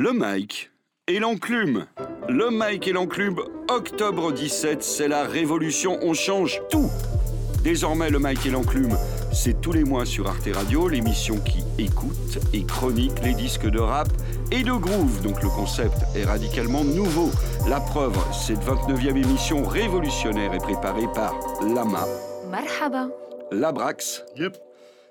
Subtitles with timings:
[0.00, 0.70] Le Mike
[1.08, 1.86] et l'enclume.
[2.28, 6.88] Le Mike et l'enclume, octobre 17, c'est la révolution, on change tout.
[7.64, 8.96] Désormais, le Mike et l'enclume,
[9.32, 13.80] c'est tous les mois sur Arte Radio, l'émission qui écoute et chronique les disques de
[13.80, 14.06] rap
[14.52, 15.20] et de groove.
[15.22, 17.32] Donc le concept est radicalement nouveau.
[17.68, 22.06] La preuve, cette 29e émission révolutionnaire est préparée par Lama,
[22.48, 23.08] Marhaba.
[23.50, 24.24] Labrax,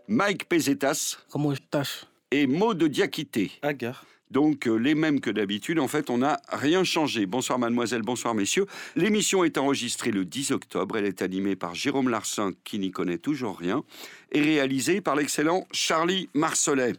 [0.08, 2.06] Mike Pesetas Comment je tâche?
[2.32, 3.52] Et Maud Diakité.
[3.62, 4.06] Agar.
[4.32, 7.26] Donc euh, les mêmes que d'habitude, en fait on n'a rien changé.
[7.26, 8.66] Bonsoir mademoiselle, bonsoir messieurs.
[8.96, 13.18] L'émission est enregistrée le 10 octobre, elle est animée par Jérôme Larsin qui n'y connaît
[13.18, 13.84] toujours rien
[14.32, 16.94] et réalisée par l'excellent Charlie Marcelet.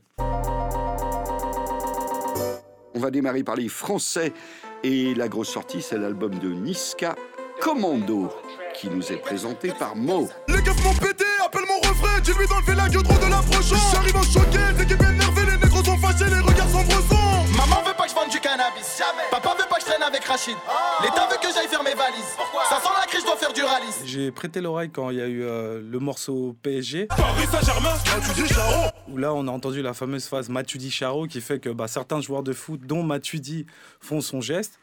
[2.95, 4.33] On va démarrer par les Français
[4.83, 7.15] et la grosse sortie c'est l'album de Niska
[7.61, 8.31] Commando
[8.75, 10.29] qui nous est présenté par Mo.
[10.49, 11.25] Les m'ont pété,
[11.67, 13.11] mon refrain, dis-lui la gueule de
[15.51, 15.58] les
[18.49, 18.99] cannabis.
[18.99, 19.23] Jamais.
[19.31, 20.57] Papa veut pas que je traîne avec Rachid.
[21.03, 22.35] L'État veut que j'aille faire mes valises.
[22.37, 23.87] Pourquoi Ça sent la crise, je dois faire du rallye.
[24.05, 27.95] J'ai prêté l'oreille quand il y a eu euh, le morceau PSG, Paris Saint-Germain,
[28.35, 28.89] tu dis Charo.
[29.09, 32.21] où là on a entendu la fameuse phase Matuidi Charo qui fait que bah, certains
[32.21, 33.67] joueurs de foot, dont Matuidi,
[34.01, 34.79] font son geste.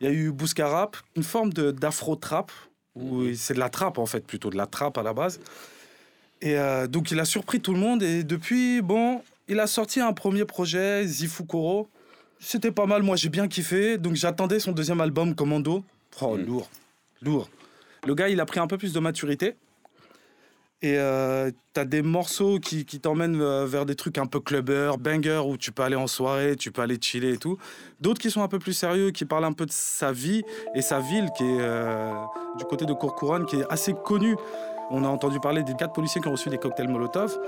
[0.00, 2.50] Il y a eu Bouscarap, une forme de- d'afro-trap,
[2.94, 5.40] où c'est de la trappe en fait, plutôt de la trappe à la base.
[6.42, 10.00] Et euh, donc il a surpris tout le monde et depuis, bon, il a sorti
[10.00, 11.88] un premier projet, Zifukoro.
[12.40, 15.84] C'était pas mal, moi j'ai bien kiffé, donc j'attendais son deuxième album, Commando.
[16.22, 16.42] Oh, Mm.
[16.46, 16.68] lourd,
[17.22, 17.50] lourd.
[18.06, 19.56] Le gars, il a pris un peu plus de maturité.
[20.82, 24.92] Et euh, t'as des morceaux qui, qui t'emmènent euh, vers des trucs un peu clubber,
[24.98, 27.58] banger, où tu peux aller en soirée, tu peux aller chiller et tout.
[28.00, 30.42] D'autres qui sont un peu plus sérieux, qui parlent un peu de sa vie
[30.74, 32.14] et sa ville, qui est euh,
[32.56, 34.36] du côté de Courcouronne, qui est assez connue.
[34.90, 37.38] On a entendu parler des quatre policiers qui ont reçu des cocktails Molotov.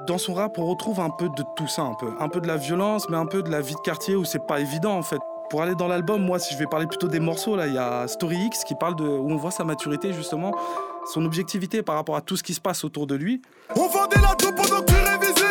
[0.00, 2.12] Dans son rap, on retrouve un peu de tout ça, un peu.
[2.20, 4.44] Un peu de la violence, mais un peu de la vie de quartier où c'est
[4.44, 5.18] pas évident, en fait.
[5.50, 7.78] Pour aller dans l'album, moi, si je vais parler plutôt des morceaux, là, il y
[7.78, 9.04] a Story X qui parle de.
[9.04, 10.52] où on voit sa maturité, justement,
[11.12, 13.40] son objectivité par rapport à tout ce qui se passe autour de lui.
[13.76, 15.44] On vendait la pendant que tu révisais.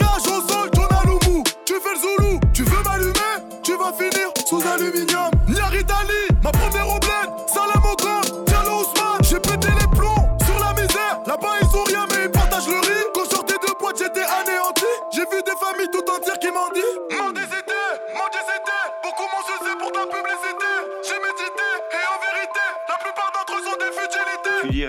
[0.00, 1.42] Ça, au sol, ton.
[1.64, 3.60] Tu fais le zoulou, tu veux m'allumer?
[3.62, 5.30] Tu vas finir sous aluminium.
[6.42, 6.92] Ma première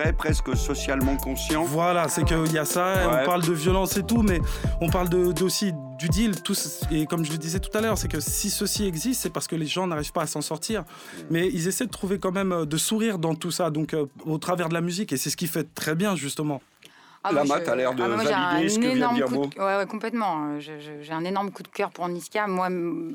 [0.04, 1.64] dirais presque socialement conscient.
[1.64, 3.20] Voilà, c'est qu'il y a ça, Ouais.
[3.22, 4.40] on parle de violence et tout, mais
[4.82, 6.42] on parle de, de- aussi du deal.
[6.42, 6.56] Tout,
[6.92, 9.48] et comme je le disais tout à l'heure, c'est que si ceci existe, c'est parce
[9.48, 10.84] que les gens n'arrivent pas à s'en sortir.
[11.30, 14.06] Mais ils essaient de trouver quand même euh, de sourire dans tout ça, donc euh,
[14.26, 16.62] au travers de la musique, et c'est ce qui fait très bien, justement.
[17.26, 18.96] Ah, La moi, Mat je- a l'air de ah, valider un ce que vient de
[18.98, 19.48] énorme dire coup Mo.
[19.48, 20.60] de- Ouais, ouais, complètement.
[20.60, 22.48] J'ai un énorme coup de cœur pour Niska.
[22.48, 22.68] Moi,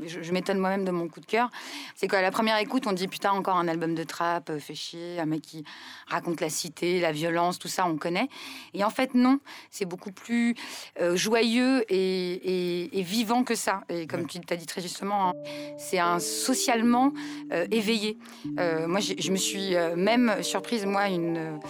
[0.07, 1.51] je, je m'étonne moi-même de mon coup de cœur.
[1.95, 4.75] C'est qu'à la première écoute, on dit putain, encore un album de trap, euh, fait
[4.75, 5.63] chier, un mec qui
[6.07, 8.29] raconte la cité, la violence, tout ça, on connaît.
[8.73, 10.55] Et en fait, non, c'est beaucoup plus
[11.01, 13.83] euh, joyeux et, et- et vivant que ça.
[13.91, 15.33] Et comme tu t'as dit très justement, hein,
[15.77, 17.13] c'est un socialement
[17.53, 18.17] euh, éveillé.
[18.59, 21.61] Euh, moi, je me suis même surprise, moi, une.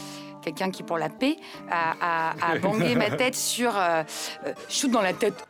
[0.42, 1.36] Quelqu'un qui, pour la paix,
[1.70, 4.02] a, a, a bangé ma tête sur euh,
[4.46, 5.44] euh, Shoot dans la tête.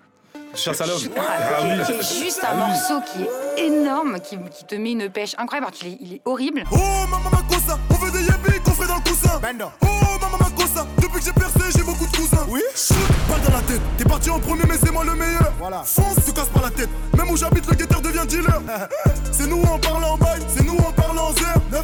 [0.55, 0.99] Chasse à l'homme.
[1.17, 1.85] Ah, Ah qui, oui.
[1.85, 5.67] qui est juste un morceau qui est énorme, qui, qui te met une pêche incroyable,
[5.67, 6.65] alors qu'il est, il est horrible.
[6.73, 6.77] Oh
[7.11, 9.39] maman ma cosa, on veut des yébis qu'on fait dans le coussin.
[9.83, 9.87] Oh
[10.21, 10.28] maman
[10.75, 12.47] depuis que j'ai percé j'ai beaucoup de cousins.
[12.49, 12.61] Oui.
[12.75, 12.97] Shoot,
[13.29, 13.81] balle dans la tête.
[13.97, 15.53] T'es parti en premier mais c'est moi le meilleur.
[15.59, 15.83] Voilà.
[15.85, 16.89] Fonce, te casse pas la tête.
[17.17, 18.61] Même où j'habite le guetteur devient dealer.
[19.33, 21.57] c'est nous en parlant en bail, c'est nous en parlant en zère.
[21.73, 21.83] 9-1.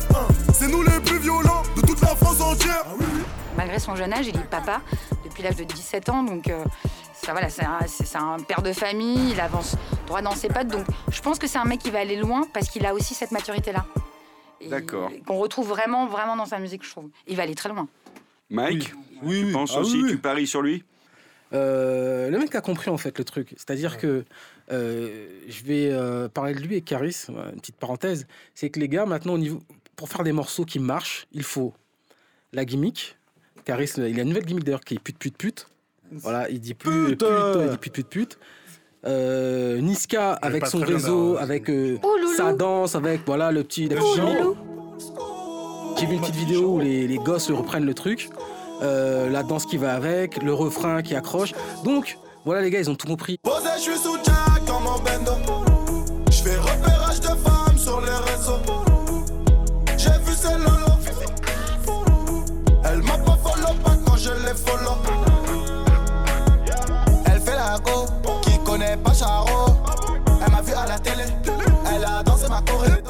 [0.53, 2.85] C'est nous les plus violents de toute la France entière.
[3.57, 4.81] Malgré son jeune âge, il est papa
[5.25, 6.65] depuis l'âge de 17 ans, donc euh,
[7.13, 10.85] ça, voilà, c'est un, un père de famille, il avance droit dans ses pattes, donc
[11.11, 13.33] je pense que c'est un mec qui va aller loin parce qu'il a aussi cette
[13.33, 13.85] maturité-là.
[14.69, 15.11] D'accord.
[15.27, 17.09] Qu'on retrouve vraiment, vraiment dans sa musique, je trouve.
[17.27, 17.87] Il va aller très loin.
[18.55, 18.93] Mike,
[19.23, 19.53] Oui, tu oui.
[19.53, 20.11] penses Ah aussi, oui, oui.
[20.13, 20.85] tu paries sur lui?
[21.53, 23.51] Euh, le mec a compris en fait le truc.
[23.57, 24.25] C'est-à-dire que
[24.73, 28.89] euh, je vais euh, parler de lui et Caris, une petite parenthèse, c'est que les
[28.89, 29.61] gars maintenant au niveau,
[29.95, 31.73] pour faire des morceaux qui marchent, il faut
[32.53, 33.17] la gimmick.
[33.65, 35.67] Caris, il a une nouvelle gimmick d'ailleurs qui est pute pute pute.
[36.13, 37.65] Voilà, il dit plus pute, Putain.
[37.65, 38.39] il dit pute pute pute.
[39.07, 43.87] Euh, Niska avec son réseau, avec euh, Oh, sa danse, avec voilà le petit.
[43.89, 44.39] la Oh, petite gimmick.
[44.41, 44.57] loulou.
[45.97, 48.31] J'ai vu une petite vidéo où les, les gosses reprennent le truc,
[48.83, 51.55] euh, la danse qui va avec, le refrain qui accroche.
[51.85, 53.39] Donc, voilà les gars, ils ont tout compris.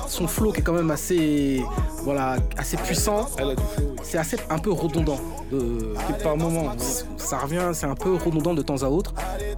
[0.09, 1.63] Son flow qui est quand même assez,
[2.03, 3.27] voilà, assez puissant.
[3.39, 3.97] Elle a du flow.
[4.03, 5.19] C'est assez un peu redondant.
[5.51, 6.75] De, Par moment.
[7.17, 9.13] ça revient, c'est un peu redondant de temps à autre.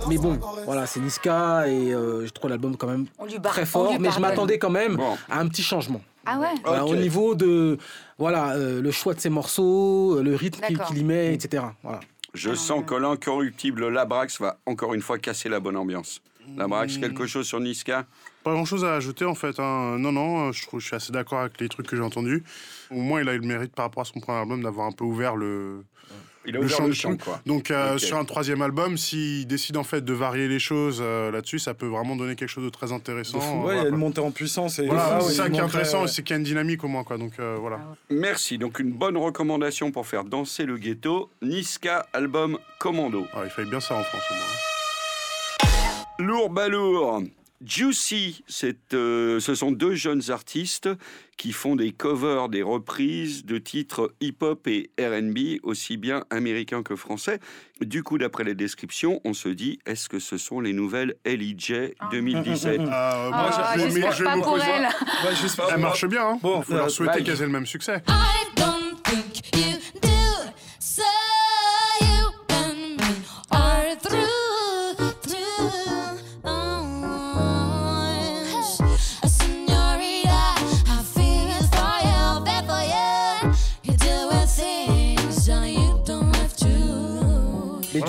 [0.08, 3.52] Mais bon, voilà, c'est Niska et euh, je trouve l'album quand même On lui bar-
[3.52, 3.92] très fort.
[4.00, 5.16] Mais je m'attendais quand même Bon.
[5.28, 6.00] à un petit changement.
[6.24, 6.92] Ah ouais Voilà, Ok.
[6.92, 7.78] au niveau de
[8.18, 10.92] voilà, euh, le choix de ses morceaux, euh, le rythme qu'il D'accord.
[10.92, 11.64] qu'il y met, etc.
[11.82, 12.00] Voilà.
[12.34, 12.84] Je Ah, sens ouais.
[12.84, 16.20] que l'incorruptible Labrax va encore une fois casser la bonne ambiance.
[16.56, 18.04] Labrax, quelque chose sur Niska?
[18.46, 19.58] Pas grand chose à ajouter en fait.
[19.58, 19.96] hein.
[19.98, 22.44] Non, non, je, trouve, je suis assez d'accord avec les trucs que j'ai entendus.
[22.92, 24.92] Au moins, il a eu le mérite par rapport à son premier album d'avoir un
[24.92, 25.82] peu ouvert le,
[26.46, 27.24] Il a le ouvert champ le de champ, tout.
[27.24, 27.40] quoi.
[27.44, 31.32] Donc, euh, sur un troisième album, s'il décide en fait de varier les choses euh,
[31.32, 33.40] là-dessus, ça peut vraiment donner quelque chose de très intéressant.
[33.40, 34.78] Euh, Ouais, il y a une montée en puissance.
[34.78, 36.84] Et Voilà, Ah c'est ça qui est intéressant, euh, c'est qu'il y a une dynamique
[36.84, 37.02] au moins.
[37.02, 37.18] Quoi.
[37.18, 37.80] Donc, euh, voilà.
[38.10, 38.58] Merci.
[38.58, 41.30] Donc, une bonne recommandation pour faire danser le ghetto.
[41.42, 43.26] Niska, album Commando.
[43.34, 46.28] Ah, il fallait bien ça en France au moins.
[46.28, 47.22] Lourd balourd.
[47.64, 50.88] Juicy, c'est, euh, ce sont deux jeunes artistes
[51.38, 56.96] qui font des covers, des reprises de titres hip-hop et RB, aussi bien américains que
[56.96, 57.40] français.
[57.80, 61.92] Du coup, d'après les descriptions, on se dit, est-ce que ce sont les nouvelles LEJ
[62.10, 62.92] 2017 Euh, moi,
[63.32, 64.88] Ah, je- mais- mais J'espère je pas me pour elle.
[65.56, 66.28] Pas- Elle marche bien.
[66.28, 66.38] Hein.
[66.42, 67.24] Bon, Il faut leur euh, souhaiter bye.
[67.24, 68.02] qu'elles aient le même succès.
[68.08, 68.12] I
[68.56, 70.10] don't think you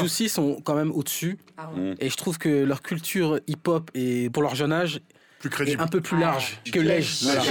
[0.07, 1.37] sont quand même au-dessus.
[1.57, 1.95] Ah ouais.
[1.99, 5.01] Et je trouve que leur culture hip-hop est, pour leur jeune âge,
[5.39, 5.81] Plus est crédible.
[5.83, 7.19] un peu plus large que Lège.
[7.23, 7.41] Voilà.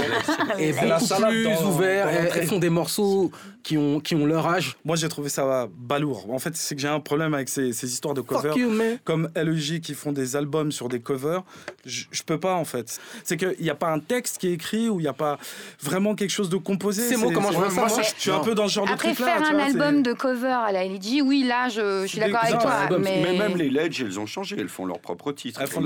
[0.59, 2.05] Et beaucoup plus dans- ouvert.
[2.05, 3.31] dans Elles, font des morceaux
[3.63, 4.75] qui ont, qui ont leur âge.
[4.85, 6.29] Moi, j'ai trouvé ça balourd.
[6.31, 8.57] En fait, c'est que j'ai un problème avec ces, ces histoires de covers.
[8.57, 8.71] You.
[9.03, 11.43] Comme LEJ qui font des albums sur des covers,
[11.85, 12.99] je, je peux pas en fait.
[13.23, 15.37] C'est qu'il n'y a pas un texte qui est écrit ou il n'y a pas
[15.81, 17.03] vraiment quelque chose de composé.
[17.03, 18.91] C'est moi, comment je vois ça, moi, je suis un peu dans ce genre de
[18.91, 19.37] Après, truc là.
[19.37, 22.59] faire un album de cover à la LG, oui, là, je, je suis d'accord avec
[22.59, 22.87] toi.
[22.99, 23.21] mais...
[23.23, 24.55] Mais même les Ledge, elles ont changé.
[24.59, 25.59] Elles font leurs propres titres.
[25.61, 25.81] Elles font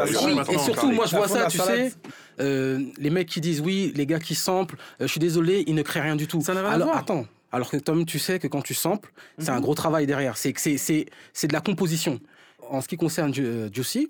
[0.51, 1.93] et surtout, moi je vois ça, tu sais,
[2.39, 5.75] euh, les mecs qui disent oui, les gars qui samplent, euh, je suis désolé, ils
[5.75, 6.41] ne créent rien du tout.
[6.41, 6.99] Ça n'a rien à Alors voir.
[6.99, 10.37] attends, alors que Tom, tu sais que quand tu samples, c'est un gros travail derrière.
[10.37, 12.19] C'est c'est- c'est c'est de la composition.
[12.69, 14.07] En ce qui concerne euh, Juicy,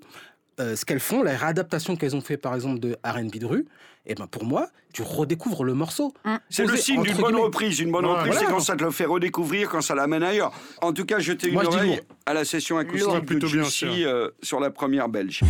[0.60, 3.66] euh, ce qu'elles font, la réadaptation qu'elles ont fait par exemple de R&B de rue,
[4.06, 6.12] et ben pour moi, tu redécouvres le morceau.
[6.50, 7.80] C'est le signe d'une bonne reprise.
[7.80, 10.52] Une bonne Ouais, reprise, c'est quand ça te le fait redécouvrir, quand ça l'amène ailleurs.
[10.80, 13.20] En tout cas, jetez une Moi, oreille à la session acoustique Lourd.
[13.20, 13.92] de Plutôt bien Juicy sûr.
[14.08, 15.40] euh, sur la première belge.
[15.42, 15.46] A.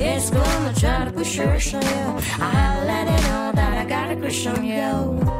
[0.00, 1.38] It's gonna try to push
[2.86, 5.37] let it know that I got crush on you.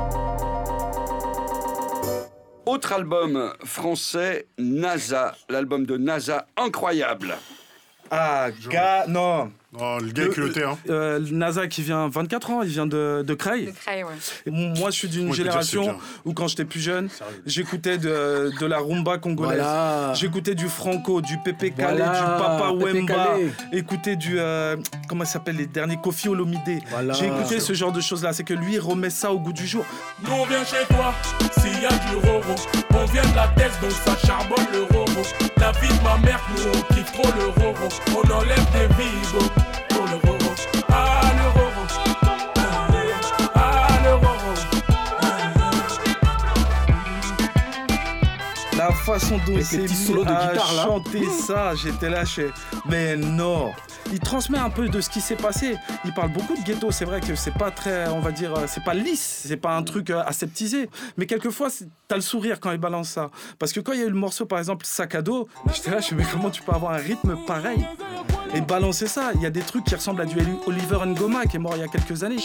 [2.69, 5.35] Autre album français, NASA.
[5.49, 7.35] L'album de NASA, incroyable.
[8.11, 9.51] Ah, gars, non.
[9.79, 10.63] Oh, le gars est Le- culotté.
[10.63, 10.79] Hein.
[10.89, 13.67] Euh, NASA qui vient 24 ans, il vient de, de Creil.
[13.67, 14.15] Le craie, ouais.
[14.47, 17.11] Et Moi, je suis d'une génération où, quand j'étais plus jeune,
[17.45, 19.61] j'écoutais de, de la rumba congolaise.
[19.61, 20.15] Voilà.
[20.15, 23.29] J'écoutais du Franco, du Pepe Calais, Voilà, du Papa Wemba.
[23.73, 24.37] Écouter du.
[24.39, 24.77] euh,
[25.07, 26.59] comment ça s'appelle Les derniers Kofi Olomide.
[26.89, 27.13] Voilà.
[27.13, 28.33] J'ai écouté ce genre de choses-là.
[28.33, 29.85] C'est que lui, il remet ça au goût du jour.
[30.25, 31.13] Nous on vient chez toi,
[31.61, 32.55] s'il y a du roro.
[32.95, 35.05] On vient de la tête, donc ça charbonne le roro.
[35.59, 37.89] La vie de ma mère, nous on kiffe trop le roro.
[38.17, 39.51] On enlève des vivos
[48.99, 50.85] façon dont il s'est mis solos de à guitare, là.
[50.85, 52.51] chanter ça, j'étais là, chez...
[52.89, 53.73] mais non.
[54.11, 55.77] Il transmet un peu de ce qui s'est passé.
[56.05, 56.91] Il parle beaucoup de ghetto.
[56.91, 59.77] C'est vrai que c'est pas très, on va dire, euh, c'est pas lisse, c'est pas
[59.77, 60.89] un truc euh, aseptisé.
[61.19, 63.31] Mais quelquefois, c'est- t'as le sourire quand il balance ça.
[63.59, 65.91] Parce que quand il y a eu le morceau, par exemple, Sac à dos, j'étais
[65.91, 67.85] là, je me dis, mais comment tu peux avoir un rythme pareil
[68.55, 69.33] et balancer ça?
[69.35, 70.37] Il y a des trucs qui ressemblent à du
[70.67, 72.37] Oliver Ngoma qui est mort il y a quelques années.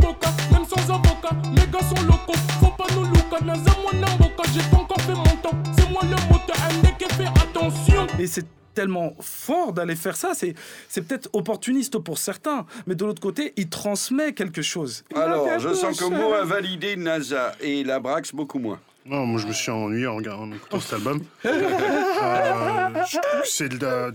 [0.00, 1.36] Boca, même sans avocat.
[1.50, 2.32] Mes gars sont locaux,
[8.18, 10.54] Et c'est tellement fort d'aller faire ça, c'est,
[10.88, 15.04] c'est peut-être opportuniste pour certains, mais de l'autre côté, il transmet quelque chose.
[15.14, 16.10] Alors, je sens que chose.
[16.10, 18.80] Mo a validé NASA et Labrax beaucoup moins.
[19.06, 21.20] Non, moi je me suis ennuyé en, regardant- en écoutant cet album.
[22.24, 23.68] Euh, je trouve que c'est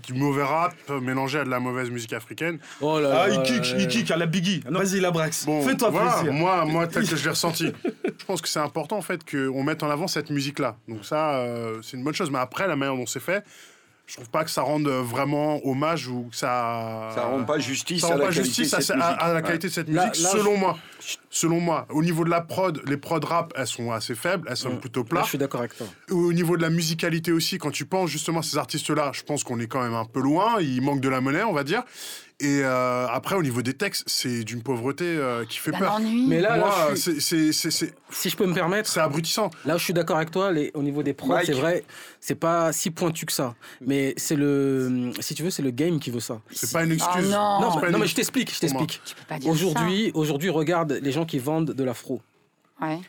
[0.08, 2.58] du mauvais rap mélangé à de la mauvaise musique africaine.
[2.82, 4.64] Oh là Ah, là, il kick, euh, il kick à la Biggie.
[4.68, 5.46] Vas-y, la Brax.
[5.46, 6.34] Bon, Fais-toi voilà, plaisir.
[6.34, 7.72] Moi, moi, tel que je l'ai ressenti.
[8.20, 10.78] Je pense que c'est important en fait qu'on mette en avant cette musique-là.
[10.88, 12.32] Donc ça, euh, c'est une bonne chose.
[12.32, 13.44] Mais après, la manière dont c'est fait,
[14.10, 17.12] Je trouve pas que ça rende vraiment hommage ou que ça.
[17.14, 19.42] Ça rend pas justice ça à rend la pas qualité justice de à, la Ouais.
[19.44, 20.78] qualité de cette Là- musique, là, selon je- moi.
[21.30, 24.58] Selon moi, au niveau de la prod, les prod rap, elles sont assez faibles, elles
[24.58, 25.24] sont plutôt Là, plats.
[25.26, 25.86] je suis d'accord avec toi.
[26.10, 29.44] Au niveau de la musicalité aussi, quand tu penses justement à ces artistes-là, je pense
[29.44, 30.60] qu'on est quand même un peu loin.
[30.60, 31.84] Il manque de la monnaie, on va dire.
[32.42, 36.00] Et euh, après, au niveau des textes, c'est d'une pauvreté euh, qui fait D'un peur.
[36.28, 39.02] Mais là, là, Moi, suis- c'est- c'est c'est- c'est- si je peux me permettre, c'est
[39.02, 39.50] abrutissant.
[39.66, 41.48] Là je suis d'accord avec toi, les- au niveau des prods, Mike.
[41.48, 41.84] c'est vrai,
[42.22, 43.56] c'est pas si pointu que ça.
[43.82, 46.40] Mais c'est le, si tu veux, c'est le game qui veut ça.
[46.52, 47.30] C'est pas une Oh excuse.
[47.30, 47.60] non.
[47.60, 49.02] Non, c'est pas non, une- mais je t'explique, je t'explique.
[49.04, 52.22] Tu peux pas dire Aujourd'hui, aujourd'hui, regarde les gens qui vendent de l'afro.
[52.82, 53.00] Ouais.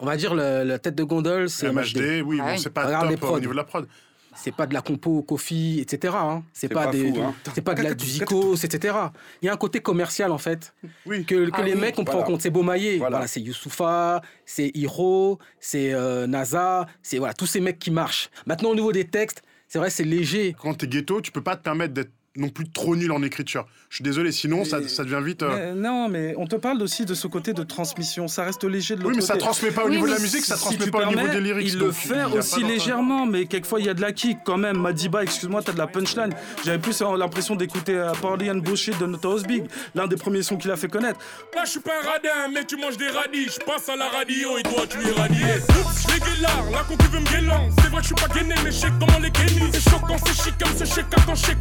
[0.00, 2.00] On va dire le- la tête de gondole, c'est MHD.
[2.00, 3.36] MHD, oui, bon, c'est pas Regarde les top prods.
[3.36, 3.86] au niveau de la prod.
[4.36, 6.14] C'est pas de la compo, Kofi, etc.
[6.16, 6.42] hein.
[6.52, 7.34] C'est pas, pas des, hein.
[7.54, 8.94] c'est pas de la du Zikos, etc.
[9.42, 10.74] Il y a un côté commercial en fait
[11.06, 11.24] Oui.
[11.24, 11.80] que, que Ah les oui.
[11.80, 12.42] mecs on prend en compte.
[12.42, 13.16] C'est Beaumaillé, Voilà.
[13.18, 13.26] voilà.
[13.28, 18.30] c'est Youssoufa, c'est Hiro, c'est euh, NASA, c'est voilà tous ces mecs qui marchent.
[18.46, 20.54] Maintenant au niveau des textes, c'est vrai c'est léger.
[20.60, 23.64] Quand t'es ghetto, tu peux pas te permettre d'être non plus trop nul en écriture.
[23.90, 25.42] Je suis désolé, sinon ça, ça devient vite.
[25.44, 28.26] euh, Mais non, mais on te parle aussi de ce côté de transmission.
[28.26, 29.32] Ça reste léger de l'autre Oui, mais côté.
[29.34, 30.98] ça transmet pas au Oui, niveau de la mais musique, ça Si transmet tu pas
[30.98, 31.68] au niveau permets, des lyrics.
[31.68, 34.56] Il donc le fait aussi légèrement, mais quelquefois il y a de la kick quand
[34.56, 34.78] même.
[34.78, 36.34] Madiba, excuse-moi, t'as de la punchline.
[36.64, 39.64] J'avais plus l'impression d'écouter euh, Party and Bullshit de Notorious Big,
[39.94, 41.20] l'un des premiers sons qu'il a fait connaître.
[41.54, 43.44] Là, je suis pas un radin, mais tu manges des radis.
[43.48, 45.44] Je passe à la radio et toi, tu es radié.
[45.68, 47.68] Oups, les guélards, la concu veut me guélan.
[47.80, 49.70] C'est vrai que je suis pas gainé, mais je sais comment les gainer.
[49.72, 51.20] C'est choquant, c'est chic comme ce chèque quand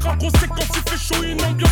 [0.09, 0.17] rap.
[0.19, 1.71] Gros, c'est quand chaud, une ambiance.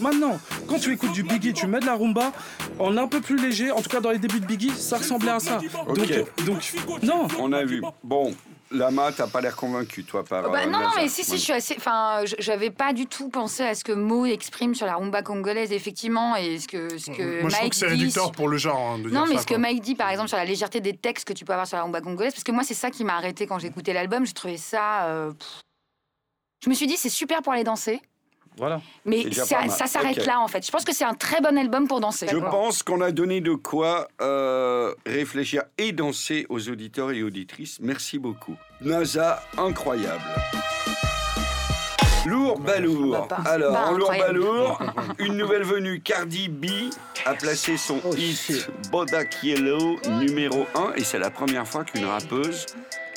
[0.00, 2.32] Maintenant, quand tu écoutes du Biggie, tu mets de la rumba
[2.78, 3.70] en un peu plus léger.
[3.70, 5.58] En tout cas, dans les débuts de Biggie, ça ressemblait à ça.
[5.86, 5.96] Ok.
[6.44, 7.28] Donc, donc, non.
[7.38, 7.80] On a vu.
[8.02, 8.34] Bon,
[8.72, 10.50] Lama, t'as pas l'air convaincu, toi, par.
[10.50, 11.36] Bah, euh, non, non, mais si, si, Ouais.
[11.38, 11.74] je suis assez.
[11.78, 15.22] Enfin, je- j'avais pas du tout pensé à ce que Mo exprime sur la rumba
[15.22, 17.92] congolaise, effectivement, et ce que, ce que Moi, je trouve Mike que c'est dit.
[17.92, 19.54] réducteur pour le genre hein, de dire Non, mais ça, ce que.
[19.54, 21.84] Mike dit, par exemple, sur la légèreté des textes que tu peux avoir sur la
[21.84, 24.26] rumba congolaise, parce que moi, c'est ça qui m'a arrêté quand j'écoutais l'album.
[24.26, 25.04] J'ai trouvé ça.
[25.04, 25.60] euh, pff.
[26.64, 28.00] Je me suis dit, c'est super pour aller danser,
[28.56, 28.80] Voilà.
[29.04, 30.64] mais ça, s'arrête là, en fait.
[30.64, 32.26] Je pense que c'est un très bon album pour danser.
[32.30, 37.78] Je pense qu'on a donné de quoi euh, réfléchir et danser aux auditeurs et auditrices.
[37.80, 38.56] Merci beaucoup.
[38.80, 40.22] NASA, incroyable.
[42.26, 43.28] Lourd, balourd.
[43.44, 44.78] Alors, en lourd, balourd,
[45.18, 46.66] une nouvelle venue, Cardi B,
[47.26, 48.70] a placé son Oh, hit.
[48.90, 50.94] Bodak Yellow numéro 1.
[50.96, 52.64] Et c'est la première fois qu'une rappeuse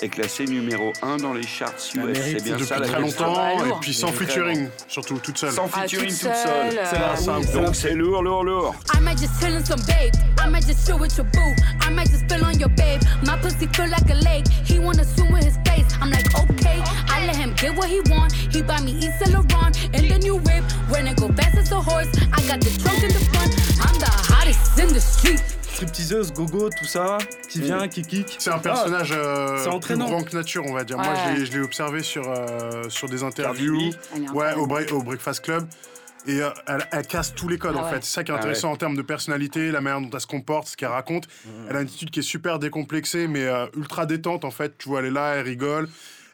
[0.01, 2.17] est classée numéro 1 dans les charts US.
[2.17, 3.79] C'est bien Depuis ça la très longtemps, Ah, et lourd.
[3.79, 5.51] puis sans featuring, surtout toute seule.
[5.51, 6.71] Sans Ah, featuring toute toute seule.
[6.71, 7.61] seule, C'est la- euh, oui, oui.
[7.65, 8.75] Donc c'est lourd, lourd, lourd.
[8.95, 10.13] I might just chill in some babe.
[10.43, 11.55] I might just chill with your boo.
[11.87, 13.01] I might just spill on your babe.
[13.25, 14.45] My pussy feel like a lake.
[14.65, 15.87] He wanna swim with his face.
[16.01, 16.81] I'm like, okay.
[17.09, 18.31] I let him get what he want.
[18.33, 20.63] He buy me East Saint Laurent and the new whip.
[20.89, 23.51] When it go fast as a horse, I got the trunk in the front.
[23.81, 25.41] I'm the hottest in the street.
[25.81, 27.19] Stripteaseuse, gogo, tout ça,
[27.51, 28.35] qui vient, qui kick.
[28.39, 30.05] C'est un personnage euh, plus entraînant.
[30.09, 30.97] grand que nature, on va dire.
[30.97, 31.13] Moi, Ouais.
[31.35, 33.91] je l'ai- je l'ai observé sur, euh, sur des interviews,
[34.33, 35.67] ouais, au, Bre- au Breakfast Club.
[36.25, 37.91] Et euh, elle, elle casse tous les codes, Ah en ouais.
[37.91, 38.03] fait.
[38.03, 40.25] C'est ça qui est Ah intéressant en termes de personnalité, la manière dont elle se
[40.25, 41.27] comporte, ce qu'elle raconte.
[41.69, 44.79] Elle a une attitude qui est super décomplexée, mais euh, ultra détente, en fait.
[44.79, 45.87] Tu vois, elle est là, elle rigole.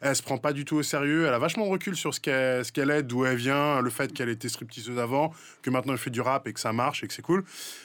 [0.06, 1.26] Elle se prend pas du tout au sérieux.
[1.28, 4.12] Elle a vachement recul sur ce qu'elle ce qu'elle est, d'où elle vient, le fait
[4.14, 5.32] qu'elle était stripteaseuse avant,
[5.62, 7.40] que maintenant elle fait du rap et que ça marche et que c'est cool.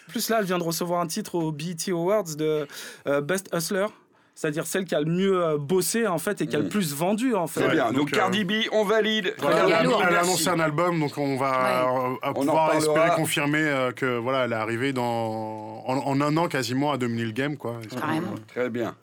[0.09, 2.67] En plus, là, elle vient de recevoir un titre aux BET Awards de
[3.07, 3.87] euh, Best Hustler.
[4.35, 6.69] C'est-à-dire celle qui a le mieux euh, bossé, en fait, et qui a le Mm.
[6.69, 7.61] plus vendu, en fait.
[7.61, 7.87] Très bien.
[7.87, 9.35] Donc, donc, Cardi B, on valide.
[9.39, 10.01] Voilà, elle, a- lourd.
[10.01, 10.29] elle a Merci.
[10.29, 14.17] annoncé un album, donc on va euh, à On en pouvoir espérer confirmer euh, que
[14.19, 17.81] voilà, elle est arrivée dans en, en un an quasiment à dominer le game, quoi.
[17.91, 18.35] Carrément.
[18.47, 18.95] Très bien.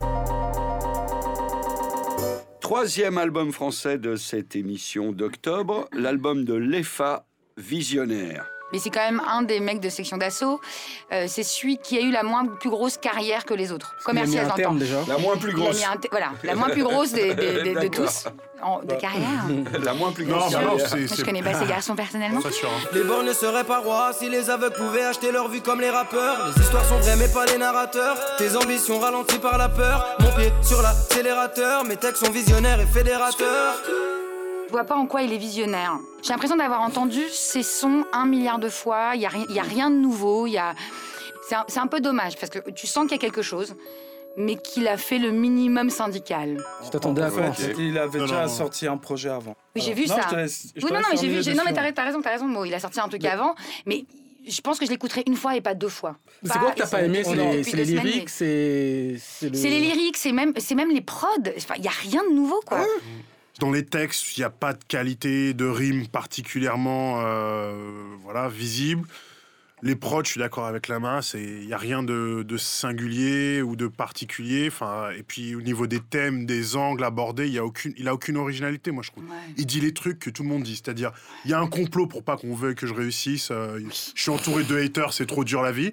[2.65, 8.54] Troisième album français de cette émission d'octobre, l'album de l'EFA, Visionnaire.
[8.75, 10.59] Mais c'est quand même un des mecs de section d'assaut.
[11.13, 13.95] Euh, c'est celui qui a eu la moins plus grosse carrière que les autres.
[14.03, 14.55] Commercial, j'entends.
[14.57, 14.97] terme déjà.
[15.07, 15.77] La moins plus Il a grosse.
[15.77, 18.25] mis un te- Voilà, la moins plus grosse des, des- des- de tous.
[18.61, 19.43] En- de carrière.
[19.83, 20.51] La moins plus Non, grosse.
[20.53, 22.39] non, c'est Moi, je connais pas ces garçons personnellement.
[22.43, 22.67] hein.
[22.93, 25.89] Les bords ne seraient pas rois si les aveugles pouvaient acheter leur vue comme les
[25.89, 26.47] rappeurs.
[26.55, 28.17] Les histoires sont vraies mais pas les narrateurs.
[28.37, 30.05] Tes ambitions ralenties par la peur.
[30.19, 31.85] Mon pied sur l'accélérateur.
[31.85, 33.75] Mes textes sont visionnaires et fédérateurs.
[34.67, 35.97] Je vois pas en quoi il est visionnaire.
[36.23, 39.11] J'ai l'impression d'avoir entendu ces sons un milliard de fois.
[39.15, 40.47] Il y a, y a rien de nouveau.
[40.47, 40.73] Il y a...
[41.67, 43.75] C'est un, peu dommage parce que tu sens qu'il y a quelque chose,
[44.35, 46.63] mais qu'il a fait le minimum syndical.
[46.83, 48.47] Tu t'attendais à quoi il avait Non, déjà non.
[48.47, 49.55] sorti un projet avant.
[49.75, 50.21] Oui, j'ai vu non, ça.
[50.23, 51.55] je te laisse- je te Oui, non, non, mais j'ai vu.
[51.55, 52.49] Non, mais t'as raison, t'as raison.
[52.49, 53.53] Bon, il a sorti un truc avant,
[53.85, 54.05] mais
[54.47, 56.17] je pense que je l'écouterai une fois et pas deux fois.
[56.43, 59.79] C'est quoi que t'as pas aimé C'est les, les lyriques, c'est c'est le- C'est les
[59.79, 60.53] lyriques, c'est même,
[60.91, 61.27] les prods.
[61.55, 62.83] Enfin, il y a rien de nouveau, quoi.
[63.59, 67.73] Dans les textes, il n'y a pas de qualité de rime particulièrement euh,
[68.21, 69.07] voilà, visible.
[69.81, 73.61] Les prods, je suis d'accord avec la main, il n'y a rien de, de singulier
[73.61, 74.67] ou de particulier.
[74.67, 78.13] Enfin, et puis au niveau des thèmes, des angles abordés, il n'a aucune, il a
[78.13, 79.25] aucune originalité, moi je trouve.
[79.57, 81.11] Il dit les trucs que tout le monde dit, c'est-à-dire
[81.43, 83.51] il y a un complot pour pas qu'on veuille que je réussisse.
[83.51, 83.79] euh,
[84.15, 85.91] je suis entouré de haters, c'est trop dur la vie.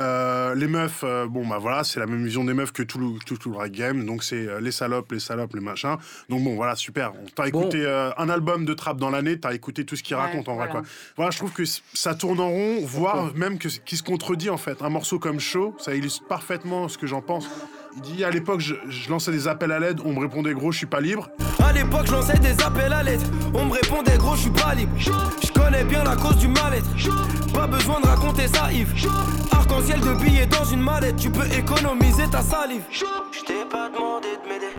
[0.00, 2.98] Euh, les meufs, euh, bon bah voilà, c'est la même vision des meufs que tout
[2.98, 5.96] le, tout, tout le rap game, donc c'est euh, les salopes, les salopes, les machins.
[6.30, 7.12] Donc bon voilà, super.
[7.34, 10.22] T'as écouté euh, un album de trap dans l'année, t'as écouté tout ce qu'il Ouais,
[10.22, 10.80] raconte en vrai voilà.
[10.80, 10.90] quoi.
[11.16, 14.56] Voilà, je trouve que ça tourne en rond, voire même que qui se contredit en
[14.56, 14.80] fait.
[14.80, 17.46] Un morceau comme Show, ça illustre parfaitement ce que j'en pense.
[17.96, 20.72] Il dit à l'époque, je, je lançais des appels à l'aide, on me répondait gros,
[20.72, 21.28] je suis pas libre.
[21.62, 23.20] À l'époque, je lançais des appels à l'aide.
[23.54, 24.92] On me répondait, gros, je suis pas libre.
[24.98, 26.86] Je connais bien la cause du mal-être.
[27.52, 29.06] Pas besoin de raconter ça, Yves.
[29.50, 31.16] Arc-en-ciel de billets dans une mallette.
[31.16, 32.82] Tu peux économiser ta salive.
[32.90, 34.72] Je t'ai pas demandé de m'aider.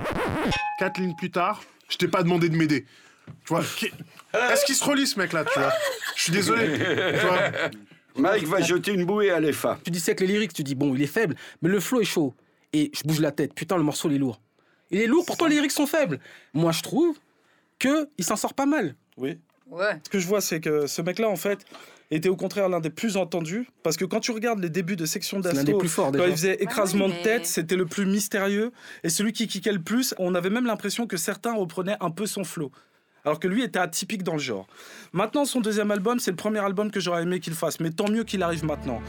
[0.80, 2.86] Quatre lignes plus tard, je t'ai pas demandé de m'aider.
[3.28, 3.92] Tu vois, qui-
[4.52, 5.72] est-ce qu'il se relie ce mec-là, tu vois?
[6.16, 6.68] Je suis désolé.
[7.20, 7.40] tu vois.
[8.16, 9.78] Mike va jeter une bouée à l'EFA.
[9.86, 12.02] Tu dis c'est que les lyrics, tu dis bon, il est faible, mais le flow
[12.02, 12.34] est chaud.
[12.74, 13.54] Et je bouge la tête.
[13.54, 14.42] Putain, le morceau, il est lourd.
[14.92, 16.20] Il est lourd, pourtant les lyrics sont faibles.
[16.54, 17.18] Moi, je trouve
[17.80, 18.96] que il s'en sort pas mal.
[19.18, 19.38] Oui.
[19.70, 20.00] Ouais.
[20.04, 21.66] Ce que je vois, c'est que ce mec-là, en fait,
[22.12, 23.68] était au contraire l'un des plus entendus.
[23.82, 26.28] Parce que quand tu regardes les débuts de section forts quand déjà.
[26.28, 28.72] il faisait écrasement oui, de tête, c'était le plus mystérieux.
[29.04, 32.26] Et celui qui kickait le plus, on avait même l'impression que certains reprenaient un peu
[32.26, 32.72] son flow.
[33.26, 34.68] Alors que lui était atypique dans le genre.
[35.14, 37.80] Maintenant, son deuxième album, c'est le premier album que j'aurais aimé qu'il fasse.
[37.80, 39.02] Mais tant mieux qu'il arrive maintenant.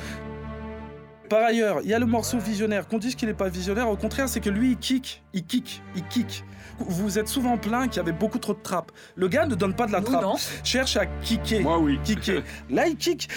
[1.29, 2.87] Par ailleurs, il y a le morceau visionnaire.
[2.87, 5.83] Qu'on dise qu'il n'est pas visionnaire, au contraire, c'est que lui, il kick, il kick,
[5.97, 6.45] il kick.
[6.79, 8.93] Vous vous êtes souvent plaint qu'il y avait beaucoup trop de trappe.
[9.17, 10.23] Le gars ne donne pas de la Nous, trappe.
[10.23, 10.35] non.
[10.65, 11.61] Cherche à kicker.
[11.61, 11.99] Moi, oui.
[12.05, 12.43] Kicker.
[12.69, 13.29] Là, il kick.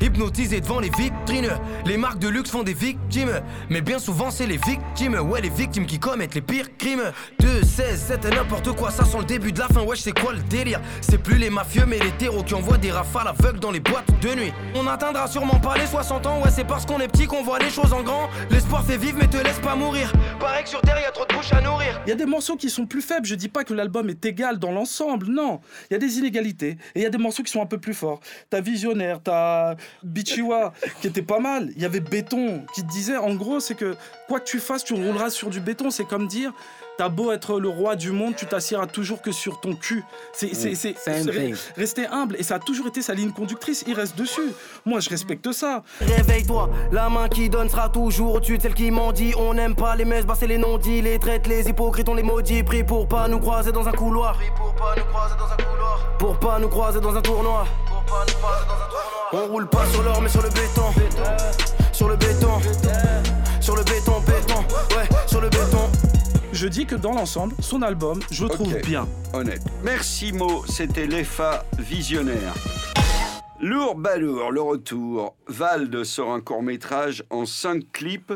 [0.00, 3.40] Hypnotisé devant les vitrines, les marques de luxe font des victimes.
[3.70, 7.12] Mais bien souvent, c'est les victimes, ouais, les victimes qui commettent les pires crimes.
[7.40, 10.18] 2, 16, 7 et n'importe quoi, ça sent le début de la fin, wesh, c'est
[10.18, 10.80] quoi le délire?
[11.00, 14.10] C'est plus les mafieux, mais les terreaux qui envoient des rafales aveugles dans les boîtes
[14.20, 14.52] de nuit.
[14.74, 17.58] On atteindra sûrement pas les 60 ans, ouais, c'est parce qu'on est petit qu'on voit
[17.58, 18.28] les choses en grand.
[18.50, 20.12] L'espoir fait vivre, mais te laisse pas mourir.
[20.38, 22.02] Pareil que sur terre, y a trop de bouches à nourrir.
[22.06, 23.26] Y a des morceaux qui sont plus faibles.
[23.26, 25.26] Je dis pas que l'album est égal dans l'ensemble.
[25.28, 25.60] Non.
[25.90, 26.76] Y a des inégalités.
[26.94, 28.20] Et y a des morceaux qui sont un peu plus forts.
[28.50, 31.70] T'as Visionnaire, t'as Bichiwa, qui était pas mal.
[31.76, 33.96] Il y avait Béton, qui disait, en gros, c'est que
[34.28, 35.90] quoi que tu fasses, tu rouleras sur du béton.
[35.90, 36.52] C'est comme dire.
[36.98, 40.02] T'as beau être le roi du monde, tu t'assieras toujours que sur ton cul.
[40.32, 41.54] C'est c'est- c'est- Same c'est- thing.
[41.76, 42.36] rester humble.
[42.38, 43.84] Et ça a toujours été sa ligne conductrice.
[43.86, 44.52] Il reste dessus.
[44.86, 45.82] Moi, je respecte ça.
[46.00, 49.34] Réveille-toi, la main qui donne sera toujours au-dessus de celle qui m'en dit.
[49.36, 52.22] On n'aime pas les messes, bah c'est les non-dits, les traites, les hypocrites, on les
[52.22, 52.62] maudit.
[52.62, 54.34] Pris pour pas nous croiser dans un couloir.
[54.34, 56.16] Pris pour pas nous croiser dans un couloir.
[56.18, 57.66] Pour pas nous croiser dans un tournoi.
[57.88, 59.44] Pour pas nous croiser dans un tournoi.
[59.44, 61.65] On roule pas sur l'or mais sur le béton.
[66.66, 69.06] Je dis que dans l'ensemble, son album, je le trouve bien.
[69.32, 69.62] Honnête.
[69.84, 72.54] Merci Mo, c'était l'EFA Visionnaire.
[73.60, 75.36] Lourd balourd, le retour.
[75.46, 78.32] Vald sort un court-métrage en cinq clips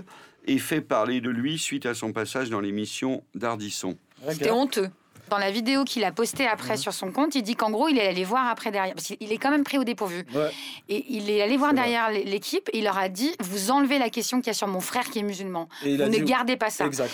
[0.46, 3.96] et fait parler de lui suite à son passage dans l'émission d'Ardisson.
[4.28, 4.90] C'était honteux.
[5.28, 7.98] Dans la vidéo qu'il a postée après sur son compte, il dit qu'en gros, il
[7.98, 8.94] est allé voir après derrière.
[8.94, 10.24] Parce qu'il est quand même pris au dépourvu.
[10.32, 10.50] Ouais.
[10.88, 13.98] Et il est allé voir derrière l'é- l'équipe et il leur a dit Vous enlevez
[13.98, 15.68] la question qu'il y a sur mon frère qui est musulman.
[15.84, 16.86] Et il Vous a ne dit- gardez pas ça.
[16.86, 17.10] Exact.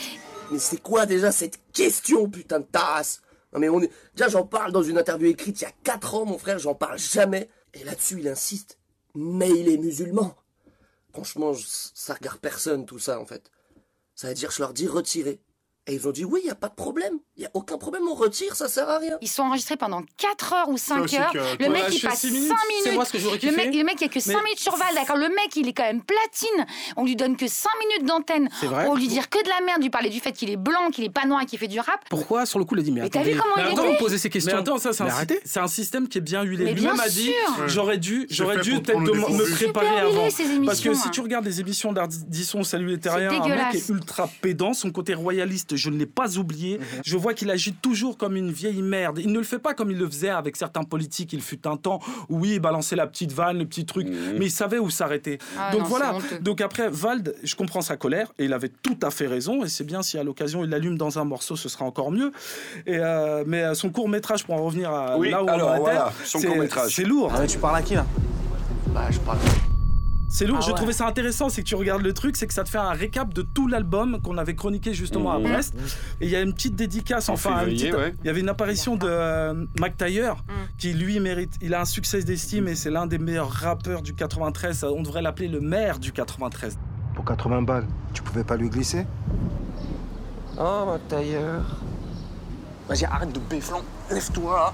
[0.50, 3.20] Mais c'est quoi déjà cette question, putain de tasse?
[3.52, 3.90] Non mais on est...
[4.14, 6.74] Déjà j'en parle dans une interview écrite il y a 4 ans, mon frère, j'en
[6.74, 7.48] parle jamais.
[7.74, 8.78] Et là-dessus il insiste.
[9.14, 10.36] Mais il est musulman.
[11.12, 13.50] Franchement, ça regarde personne tout ça en fait.
[14.14, 15.40] Ça veut dire je leur dis retirer.
[15.88, 17.14] Et ils ont dit oui, il y a pas de problème.
[17.36, 19.18] Il y a aucun problème, on retire, ça sert à rien.
[19.20, 21.30] Ils sont enregistrés pendant 4 heures ou 5 aussi heures.
[21.32, 22.48] que- le Ouais, mec, il passe six 5 minutes.
[22.68, 22.82] minutes.
[22.84, 24.42] C'est moi ce que j'aurais Le mec, le mec, il n'y a que 5 Mais-
[24.42, 26.66] minutes sur Val, d'accord Le mec, il est quand même platine.
[26.96, 28.48] On lui donne que 5 minutes d'antenne.
[28.60, 28.84] C'est vrai.
[28.84, 31.04] Pour lui dire que de la merde, lui parler du fait qu'il est blanc, qu'il
[31.04, 32.00] est pas noir et qu'il fait du rap.
[32.10, 33.66] Pourquoi sur le coup il a dit mais, Mais t'as attendez, vu comment mais il
[33.72, 34.58] attends, était vous posez ces Mais questions.
[34.58, 35.40] attends, ça, c'est Mais un, arrêtez.
[35.44, 36.64] c'est un système qui est bien huilé.
[36.64, 37.30] Mais Lui-même a dit
[37.68, 40.26] j'aurais dû, j'aurais dû peut-être me préparer avant.
[40.66, 41.10] Parce que si hein.
[41.12, 45.14] tu regardes les émissions d'Ardisson, Salut les Terriens, un mec est ultra pédant, son côté
[45.14, 46.80] royaliste, je ne l'ai pas oublié.
[47.04, 49.18] Je vois qu'il agit toujours comme une vieille merde.
[49.18, 51.32] Il ne le fait pas comme il le faisait avec certains politiques.
[51.32, 54.06] Il fut un temps où oui, il balançait la petite vanne, le petit truc,
[54.38, 55.38] mais il savait où s'arrêter.
[55.58, 56.18] Ah Donc non, voilà.
[56.40, 59.64] Donc après, Vald, je comprends sa colère et il avait tout à fait raison.
[59.64, 62.32] Et c'est bien si à l'occasion il l'allume dans un morceau, ce sera encore mieux.
[62.86, 65.72] Et euh, mais euh, son court métrage, pour en revenir à Oui, là où alors
[65.74, 67.30] on voilà, son c'est- lourd.
[67.34, 68.06] Ah, mais tu parles à qui là?
[68.94, 69.38] Bah, je parle.
[70.28, 70.74] C'est lourd, Ah je ouais.
[70.76, 72.90] trouvais ça intéressant, c'est que tu regardes le truc, c'est que ça te fait un
[72.90, 75.44] récap de tout l'album qu'on avait chroniqué justement à Mhm.
[75.44, 75.74] Brest.
[76.20, 78.14] Et il y a une petite dédicace, En enfin, petite- ouais.
[78.22, 80.52] il y avait une apparition de euh, Mac Taylor, Mm.
[80.78, 84.14] qui lui mérite, il a un succès d'estime et c'est l'un des meilleurs rappeurs du
[84.14, 84.84] 93.
[84.84, 86.76] On devrait l'appeler le maire du 93.
[87.14, 89.06] Pour 80 balles, tu pouvais pas lui glisser?
[90.58, 91.62] Oh, ma tailleur.
[92.88, 94.72] Vas-y, arrête de béflon, lève-toi.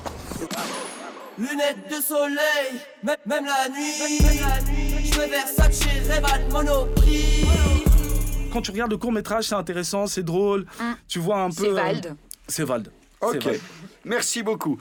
[1.39, 4.82] Lunettes de soleil, même, même la nuit.
[5.17, 7.47] Louis Versace, Revan, Monoprix.
[8.53, 10.67] Quand tu regardes le court métrage, c'est intéressant, c'est drôle.
[11.09, 11.55] Tu vois un peu.
[11.65, 12.17] C'est euh, Vald.
[12.49, 12.93] C'est Vald.
[13.21, 13.61] Ok, Vald.
[14.05, 14.79] merci beaucoup.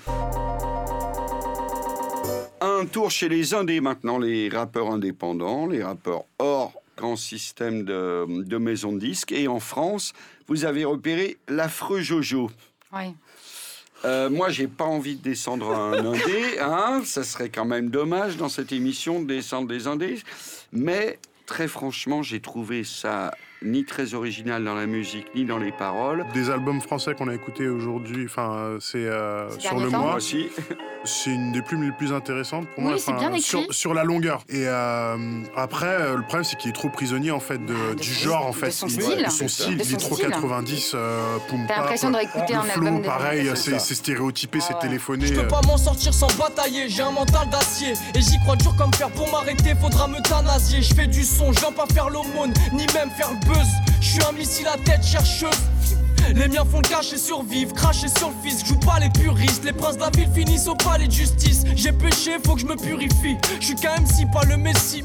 [2.60, 8.44] Un tour chez les indés maintenant, les rappeurs indépendants, les rappeurs hors grand système de,
[8.44, 9.32] de maisons de disques.
[9.32, 10.14] Et en France,
[10.48, 12.52] vous avez repéré l'affreux Jojo.
[12.94, 13.14] Ouais.
[14.04, 18.38] Euh, moi, j'ai pas envie de descendre un indé, hein, ça serait quand même dommage
[18.38, 20.20] dans cette émission de descendre des indés.
[20.72, 23.32] Mais très franchement, j'ai trouvé ça
[23.64, 26.26] ni très original dans la musique, ni dans les paroles.
[26.34, 30.18] Des albums français qu'on a écoutés aujourd'hui, enfin, euh, c'est euh, sur le mois.
[31.04, 32.98] C'est une des plumes les plus intéressantes pour Oui, moi.
[33.00, 33.42] c'est bien écrit.
[33.42, 34.44] Sur, sur la longueur.
[34.50, 35.18] Et euh,
[35.56, 38.14] après, euh, le problème, c'est qu'il est trop prisonnier en fait de, Ah, de du
[38.14, 38.70] genre en de fait.
[38.70, 39.26] son il, style.
[39.30, 40.28] Son C'est style, De il est trop style.
[40.30, 43.80] 90, euh, T'as l'impression de réécouter Le un album flow, des pareil, c'est 60.
[43.80, 44.82] c'est stéréotypé, c'est Ah ouais.
[44.82, 45.26] téléphoné.
[45.26, 45.42] Je euh.
[45.42, 48.94] peux pas m'en sortir sans batailler, j'ai un mental d'acier Et j'y crois dur comme
[48.94, 52.54] fer pour m'arrêter, faudra me thanasier Je fais du son, je viens pas faire l'aumône,
[52.74, 53.68] ni même faire le buzz
[54.00, 55.50] Je suis un missile à tête chercheuse
[56.36, 59.66] les miens font le cash et survivent, cracher sur le fisc, joue pas les puristes,
[59.66, 61.64] les princes de la ville finissent au palais de justice.
[61.76, 63.36] J'ai péché, faut que je me purifie.
[63.60, 65.04] Je suis quand même si pas le messie.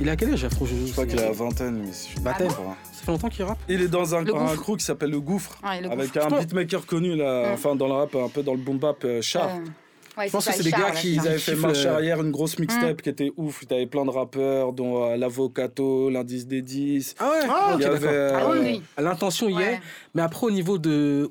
[0.00, 2.48] Il a quel âge, Afro Jojo Je crois qu'il a la vingtaine, mais je Vingtaine.
[2.48, 2.76] pas.
[2.92, 5.80] Ça fait longtemps qu'il rappe Il est dans un, crew qui s'appelle le Gouffre, Ouais,
[5.80, 6.32] le avec Gouffre.
[6.32, 9.20] un beatmaker connu là, enfin dans le rap, un peu dans le boom bap, euh,
[9.20, 9.48] Char.
[9.48, 9.64] Euh,
[10.18, 12.58] ouais, Je pense que c'est des gars qui- Ils avaient fait marche arrière, une grosse
[12.58, 13.02] mixtape Mm.
[13.02, 13.66] qui était ouf.
[13.66, 17.14] T'avais plein de rappeurs, dont euh, l'Avocato, l'indice des 10.
[17.18, 17.38] Ah ouais?
[17.44, 18.10] Il Ok, y avait, d'accord.
[18.12, 18.82] euh, Ah oui, oui.
[18.98, 19.80] L'intention y est,
[20.14, 21.30] mais après au niveau de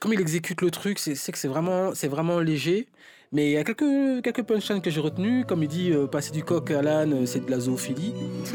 [0.00, 2.86] comme il exécute le truc, c'est c'est que c'est vraiment, c'est vraiment léger.
[3.34, 5.44] Mais il y a quelques, quelques punchlines que j'ai retenues.
[5.44, 8.14] Comme il dit, euh, passer du coq à l'âne, euh, c'est de la zoophilie.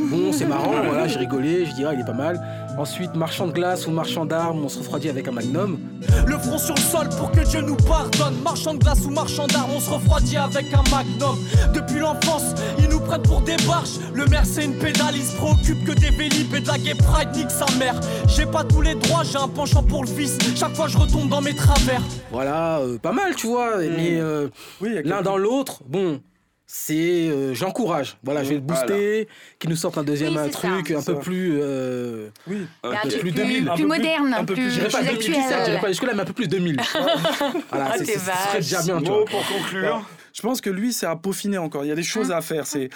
[0.09, 2.39] Bon, c'est marrant, voilà, j'ai rigolé, je dis, ah, il est pas mal.
[2.77, 5.77] Ensuite, marchand de glace ou marchand d'armes, on se refroidit avec un magnum.
[6.25, 8.35] Le front sur le sol pour que Dieu nous pardonne.
[8.41, 11.37] Marchand de glace ou marchand d'armes, on se refroidit avec un magnum.
[11.73, 13.99] Depuis l'enfance, ils nous prennent pour des barges.
[14.13, 16.93] Le maire, c'est une pédale, il se préoccupe que des vélib et de la gay
[16.95, 17.99] pride, nique sa mère.
[18.27, 20.37] J'ai pas tous les droits, j'ai un penchant pour le vice.
[20.55, 22.01] Chaque fois, je retombe dans mes travers.
[22.31, 23.77] Voilà, euh, pas mal, tu vois.
[23.79, 24.47] Mais euh,
[24.81, 26.21] Oui, l'un dans l'autre, bon,
[26.65, 27.27] c'est.
[27.29, 28.17] euh, J'encourage.
[28.23, 29.27] Voilà, je vais le booster,
[29.59, 30.93] qu'il nous sorte un deuxième Oui, un truc ça.
[30.93, 31.13] un peu Ça.
[31.15, 31.57] plus.
[31.61, 32.67] euh, Oui.
[32.83, 32.99] A un Ok.
[33.01, 34.97] truc plus plus, 2000, un plus peu plus- moderne, un peu plus- plus, dirais pas
[34.99, 35.79] plus 2017, je dirais actuel.
[35.81, 36.77] pas jusque-là, mais un peu plus 2000.
[37.69, 38.55] voilà, Ah, c'est- serait vache.
[38.57, 39.25] déjà bien, tu Mot vois.
[39.25, 40.09] pour conclure.
[40.33, 41.83] Je pense que lui, c'est à peaufiner encore.
[41.85, 42.65] Il y a des choses à faire.
[42.67, 42.89] C'est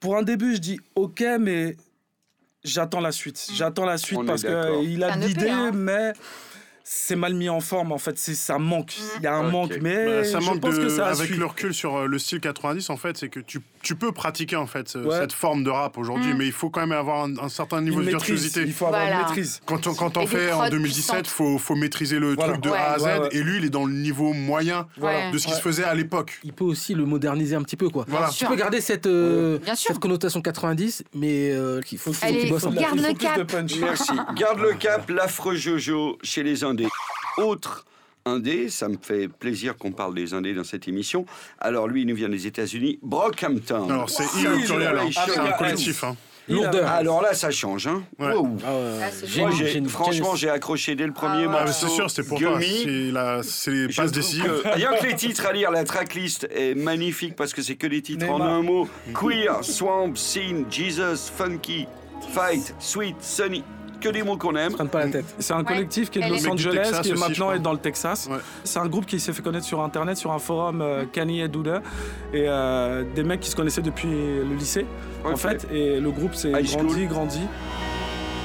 [0.00, 1.76] pour un début, je dis OK, mais
[2.64, 3.48] j'attends la suite.
[3.52, 5.72] J'attends la suite On parce que il a un l'idée, hein.
[5.74, 6.12] mais
[6.90, 7.92] c'est mal mis en forme.
[7.92, 8.96] En fait, c'est ça manque.
[9.18, 11.08] Il y a un manque, mais Bah, ça je manque pense de, que ça a
[11.10, 11.38] avec suivi.
[11.38, 14.56] le recul sur euh, le style 90 en fait c'est que tu, tu peux pratiquer
[14.56, 15.18] en fait Ouais.
[15.20, 16.36] cette forme de rap aujourd'hui Mm.
[16.38, 18.28] mais il faut quand même avoir un, un certain niveau Une de maîtrise.
[18.42, 19.16] virtuosité Il faut avoir Voilà.
[19.20, 19.60] une maîtrise.
[19.66, 21.26] quand on, quand on fait en prods 2017 puissantes.
[21.26, 22.52] faut, faut maîtriser le Voilà.
[22.54, 22.78] truc de Ouais.
[22.78, 23.28] A à Z Ouais, ouais.
[23.32, 25.56] et lui il est dans le niveau moyen de ce qui Ouais.
[25.56, 28.06] se faisait à l'époque Il peut aussi le moderniser un petit peu, quoi.
[28.08, 32.64] voilà Tu peux garder cette, euh, cette connotation 90, mais euh, il faut, qu'il bosse
[32.64, 32.80] un peu.
[32.80, 33.52] garde le cap.
[33.80, 34.12] Merci.
[34.36, 36.88] Garde le cap, l'affreux Jojo chez les Indés.
[37.38, 37.84] Autre
[38.26, 41.24] Indé, ça me fait plaisir qu'on parle des Indés dans cette émission.
[41.58, 43.88] Alors lui, il nous vient des États-Unis, Brockhampton.
[43.88, 44.24] alors c'est.
[44.66, 45.22] Generation.
[45.26, 46.16] c'est un collectif hein.
[46.50, 46.88] Lourdeur.
[46.88, 47.86] Alors là, ça change.
[47.86, 48.02] Hein.
[48.18, 48.32] Ouais.
[48.32, 48.56] Wow.
[48.66, 48.98] Ah ouais.
[49.02, 49.50] Ah, Moi,
[49.86, 51.86] franchement, j'ai accroché dès le premier Ah, morceau.
[51.88, 52.84] c'est sûr c'est pour toi Gummy.
[52.84, 56.48] c'est la- c'est les passes décisives que rien que les titres à lire, la tracklist
[56.50, 58.88] est magnifique parce que c'est que des titres en un mot.
[59.14, 61.86] Queer, Swamp, Scene, Jesus, Funky,
[62.32, 63.62] Fight, Sweet, Sunny.
[64.00, 64.72] Que des mots qu'on aime.
[64.72, 65.24] Prenne pas la tête.
[65.40, 65.64] C'est un Ouais.
[65.64, 68.28] collectif qui est de Los Angeles, qui est maintenant est dans le Texas.
[68.30, 68.36] Ouais.
[68.62, 71.48] C'est un groupe qui s'est fait connaître sur Internet, sur un forum euh, Kanye et
[71.48, 71.82] Douda,
[72.32, 74.86] et euh, des mecs qui se connaissaient depuis le lycée,
[75.24, 75.66] en fait.
[75.72, 77.40] Et le groupe s'est grandi, grandi.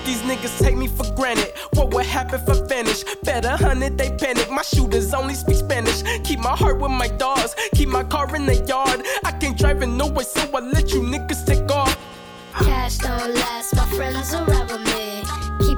[0.05, 1.53] These niggas take me for granted.
[1.75, 3.03] What would happen if I finish?
[3.23, 4.49] Better hundred, they panic.
[4.51, 6.03] My shooters only speak Spanish.
[6.25, 7.55] Keep my heart with my dogs.
[7.75, 9.01] Keep my car in the yard.
[9.23, 11.95] I can't drive in nowhere, so I let you niggas take off.
[12.59, 15.12] Cash don't last, my friends will with me.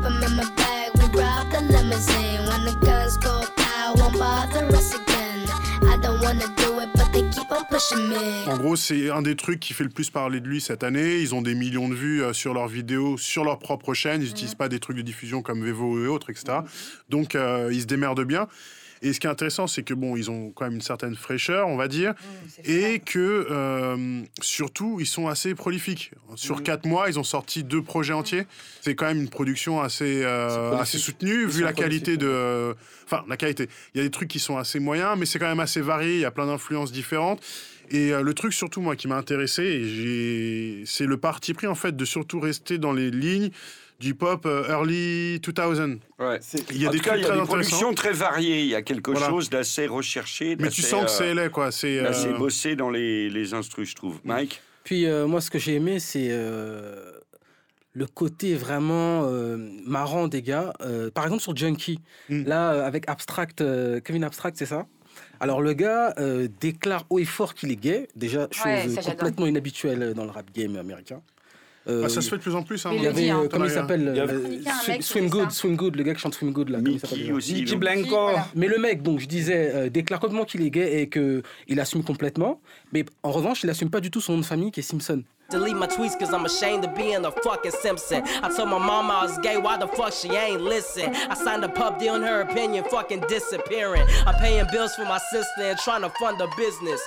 [0.05, 2.41] Keep 'em in my bag, we rob the limousine.
[2.47, 5.47] When the guns go out, won't bother us again.
[5.81, 8.47] I don't wanna do it, but they keep on pushing me.
[8.47, 11.17] En gros, c'est un des trucs qui fait le plus parler de lui cette année.
[11.21, 14.21] Ils ont des millions de vues euh, sur leurs vidéos, sur leur propre chaîne.
[14.21, 16.59] Ils n'utilisent pas des trucs de diffusion comme Vevo et autres, etc.
[17.09, 18.47] Donc, euh, ils se démerdent bien.
[19.05, 21.67] Et ce qui est intéressant, c'est que bon, ils ont quand même une certaine fraîcheur,
[21.67, 22.15] on va dire,
[22.63, 26.09] et que euh, surtout, ils sont assez prolifiques.
[26.33, 28.47] Sur quatre mois, ils ont sorti deux projets entiers.
[28.81, 32.75] C'est quand même une production assez, euh, assez soutenue, Ils vu la qualité de.
[33.05, 33.69] Enfin, la qualité.
[33.93, 36.15] Il y a des trucs qui sont assez moyens, mais c'est quand même assez varié.
[36.15, 37.43] Il y a plein d'influences différentes.
[37.91, 41.95] Et euh, le truc surtout moi qui m'a intéressé, c'est le parti pris en fait
[41.95, 43.51] de surtout rester dans les lignes
[43.99, 45.99] du pop euh, early 2000.
[46.19, 46.39] Ouais.
[46.71, 48.61] Il y a en des cas, trucs il y a très des productions très variées.
[48.61, 49.29] Il y a quelque Voilà.
[49.29, 50.55] chose d'assez recherché.
[50.59, 51.71] Mais tu sens que euh, c'est LA quoi.
[51.71, 54.19] C'est d'assez euh, bossé dans les, les instrus, je trouve.
[54.23, 57.11] Mike Puis euh, moi, ce que j'ai aimé, c'est euh,
[57.93, 60.73] le côté vraiment euh, marrant des gars.
[60.81, 64.85] Euh, par exemple, sur Junkie, là, euh, avec Abstract, euh, Kevin Abstract, c'est ça?
[65.39, 69.45] Alors le gars euh, déclare haut et fort qu'il est gay, déjà chose Ouais, complètement
[69.47, 71.21] inhabituelle dans le rap game américain.
[71.87, 72.83] Euh, Ah, ça se fait de plus en plus.
[72.85, 75.57] Hein, il y avait, euh, comment il s'appelle euh, Swim- Good, ça.
[75.59, 76.79] Swim Good, le gars qui chante Swim Good là.
[76.79, 77.63] Mickey déjà aussi.
[77.63, 77.79] Donc.
[77.79, 78.09] Blanco.
[78.09, 78.47] Voilà.
[78.55, 81.79] mais le mec, donc je disais, euh, déclare complètement qu'il est gay et que il
[81.79, 82.59] assume complètement.
[82.91, 85.21] Mais en revanche, il assume pas du tout son nom de famille qui est Simpson.
[85.51, 88.23] Delete my tweets cause I'm ashamed of being a fucking Simpson.
[88.43, 91.11] I told my mama I was gay, why the fuck she ain't listen?
[91.29, 94.01] I signed a pub deal and her opinion fucking disappearing.
[94.25, 96.99] I'm paying bills for my sister and trying to fund a business.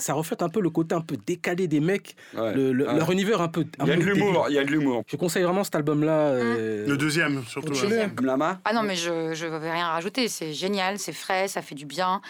[0.00, 2.94] Ça reflète un peu le côté un peu décalé des mecs, Ouais, le- le- ouais.
[2.96, 3.64] leur univers un peu.
[3.80, 5.04] Il y a de l'humour, il y a de l'humour.
[5.06, 6.12] Je conseille vraiment cet album-là.
[6.30, 7.74] euh, Le deuxième, surtout.
[7.74, 7.96] Chiller.
[7.98, 8.10] ouais.
[8.22, 10.26] Lama Ah non, mais je je vais rien rajouter.
[10.28, 12.20] C'est génial, c'est frais, ça fait du bien.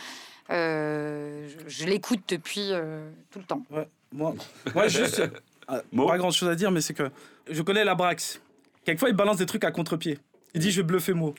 [0.51, 3.63] Euh, je je l'écoute depuis euh, tout le temps.
[3.71, 4.35] Ouais, moi,
[4.75, 5.23] moi juste,
[5.69, 7.09] pas grand chose à dire, mais c'est que
[7.49, 8.41] je connais la Brax.
[8.85, 10.19] Quelquefois, il balance des trucs à contre-pied.
[10.55, 11.35] Il dit, je vais bluffer Mo.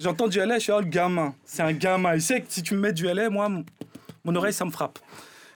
[0.00, 1.34] J'entends du LA, je suis, oh, le gamin.
[1.44, 2.14] C'est un gamin.
[2.16, 3.48] Il sait que si tu me mets du LA, moi,
[4.24, 4.98] mon oreille, ça me frappe.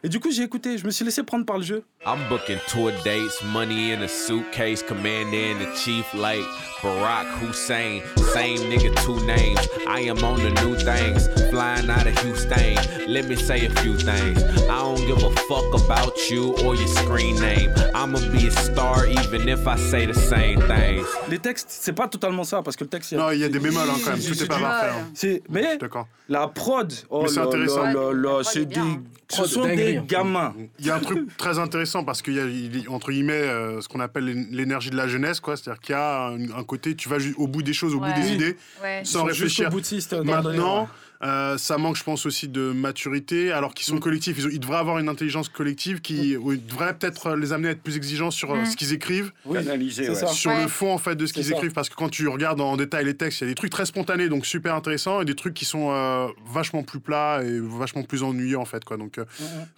[0.05, 0.79] Et du coup, j'ai écouté.
[0.79, 1.85] Je me suis laissé prendre par le jeu.
[2.05, 6.43] I'm booking tour dates, money in a suitcase, commander in the chief like
[6.83, 8.03] Barack Hussein.
[8.33, 9.61] Same nigga, two names.
[9.87, 12.75] I am on the new things, flying out of Houston.
[13.07, 14.43] Let me say a few things.
[14.69, 17.71] I don't give a fuck about you or your screen name.
[17.95, 21.07] I'ma be a star even if I say the same things.
[21.29, 23.13] Les textes, c'est pas totalement ça, parce que le texte.
[23.13, 24.21] Non, il y a des bémols hein, quand même.
[24.21, 24.89] C'est- Tout est pas parfait.
[24.91, 25.11] hein.
[25.15, 26.09] C'est, mais D'accord.
[26.29, 27.85] la prod, oh Mais c'est là intéressant.
[27.85, 28.81] là là là, c'est des,
[29.29, 30.55] ce sont des gamins.
[30.79, 33.81] Il y a un truc très intéressant parce qu'il y a, il entre guillemets, euh,
[33.81, 35.57] ce qu'on appelle l'é- l'énergie de la jeunesse, quoi.
[35.57, 37.99] C'est-à-dire qu'il y a un, un côté, tu vas ju- au bout des choses, au
[37.99, 38.09] Ouais.
[38.13, 38.35] bout des Oui.
[38.35, 39.01] idées, Ouais.
[39.05, 39.65] sans sont réfléchir.
[39.67, 40.89] jusqu'au boutiste dans le Maintenant,
[41.23, 44.39] euh, ça manque, je pense, aussi de maturité, alors qu'ils sont collectifs.
[44.39, 47.83] Ils, devraient avoir une intelligence collective qui où ils devraient peut-être les amener à être
[47.83, 49.33] plus exigeants sur euh, ce qu'ils écrivent.
[49.45, 50.15] Oui, Analyser, c'est ouais.
[50.17, 50.27] ça.
[50.29, 50.63] Sur Ouais.
[50.63, 53.05] le fond en fait de ce qu'ils écrivent parce que quand tu regardes en détail
[53.05, 55.55] les textes il y a des trucs très spontanés donc super intéressants et des trucs
[55.55, 59.25] qui sont euh, vachement plus plats et vachement plus ennuyeux en fait quoi donc euh,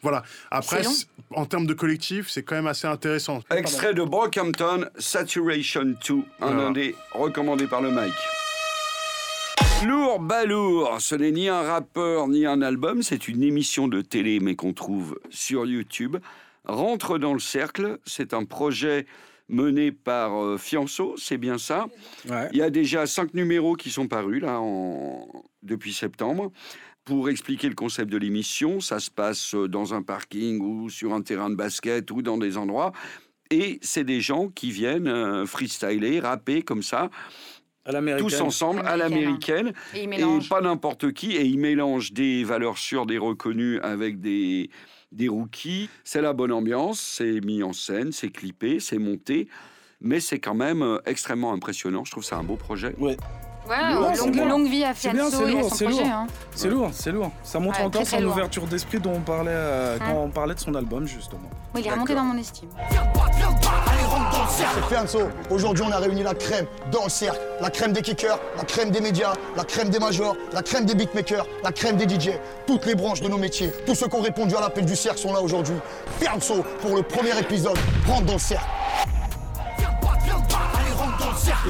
[0.02, 0.82] voilà après
[1.30, 6.22] en termes de collectif c'est quand même assez intéressant Extrait de Brockhampton, Saturation 2, un
[6.40, 6.62] Voilà.
[6.68, 8.12] indé recommandé par le Mike.
[9.82, 14.40] Lourd Balourd, ce n'est ni un rappeur ni un album, c'est une émission de télé
[14.40, 16.16] mais qu'on trouve sur YouTube.
[16.64, 19.06] Rentre dans le cercle, c'est un projet
[19.48, 21.86] mené par euh, Fianso, c'est bien ça.
[22.28, 22.48] Ouais.
[22.52, 25.28] Il y a déjà cinq numéros qui sont parus là en...
[25.62, 26.50] depuis septembre.
[27.04, 31.12] Pour expliquer le concept de l'émission, ça se passe euh, dans un parking ou sur
[31.12, 32.92] un terrain de basket ou dans des endroits.
[33.50, 37.10] Et c'est des gens qui viennent euh, freestyler, rapper comme ça.
[38.18, 39.72] Tous ensemble à Américaine.
[39.72, 39.72] l'américaine.
[39.94, 41.32] Et Et pas n'importe qui.
[41.36, 44.70] Et ils mélangent des valeurs sûres, des reconnus avec des,
[45.12, 45.88] des rookies.
[46.04, 49.48] C'est la bonne ambiance, c'est mis en scène, c'est clippé, c'est monté.
[50.00, 52.04] Mais c'est quand même euh, extrêmement impressionnant.
[52.04, 52.94] Je trouve ça un beau projet.
[52.98, 53.16] Ouais.
[53.66, 53.74] Ouais,
[54.14, 56.02] c'est longue, vie à c'est et à lourd, son c'est projet.
[56.02, 56.12] lourd.
[56.12, 56.26] hein.
[56.54, 57.32] C'est lourd, c'est lourd.
[57.42, 60.60] Ça montre Ouais, encore son ouverture d'esprit dont on parlait euh, quand on parlait de
[60.60, 61.48] son album, justement.
[61.74, 62.68] Oui, il est remonté dans mon estime.
[64.48, 65.28] C'est Fianso.
[65.50, 67.40] Aujourd'hui, on a réuni la crème dans le cercle.
[67.60, 70.94] La crème des kickers, la crème des médias, la crème des majors, la crème des
[70.94, 72.30] beatmakers, la crème des DJ.
[72.66, 75.18] Toutes les branches de nos métiers, tous ceux qui ont répondu à l'appel du cercle
[75.20, 75.76] sont là aujourd'hui.
[76.20, 78.66] Fianso, pour le premier épisode, rentre dans le cercle.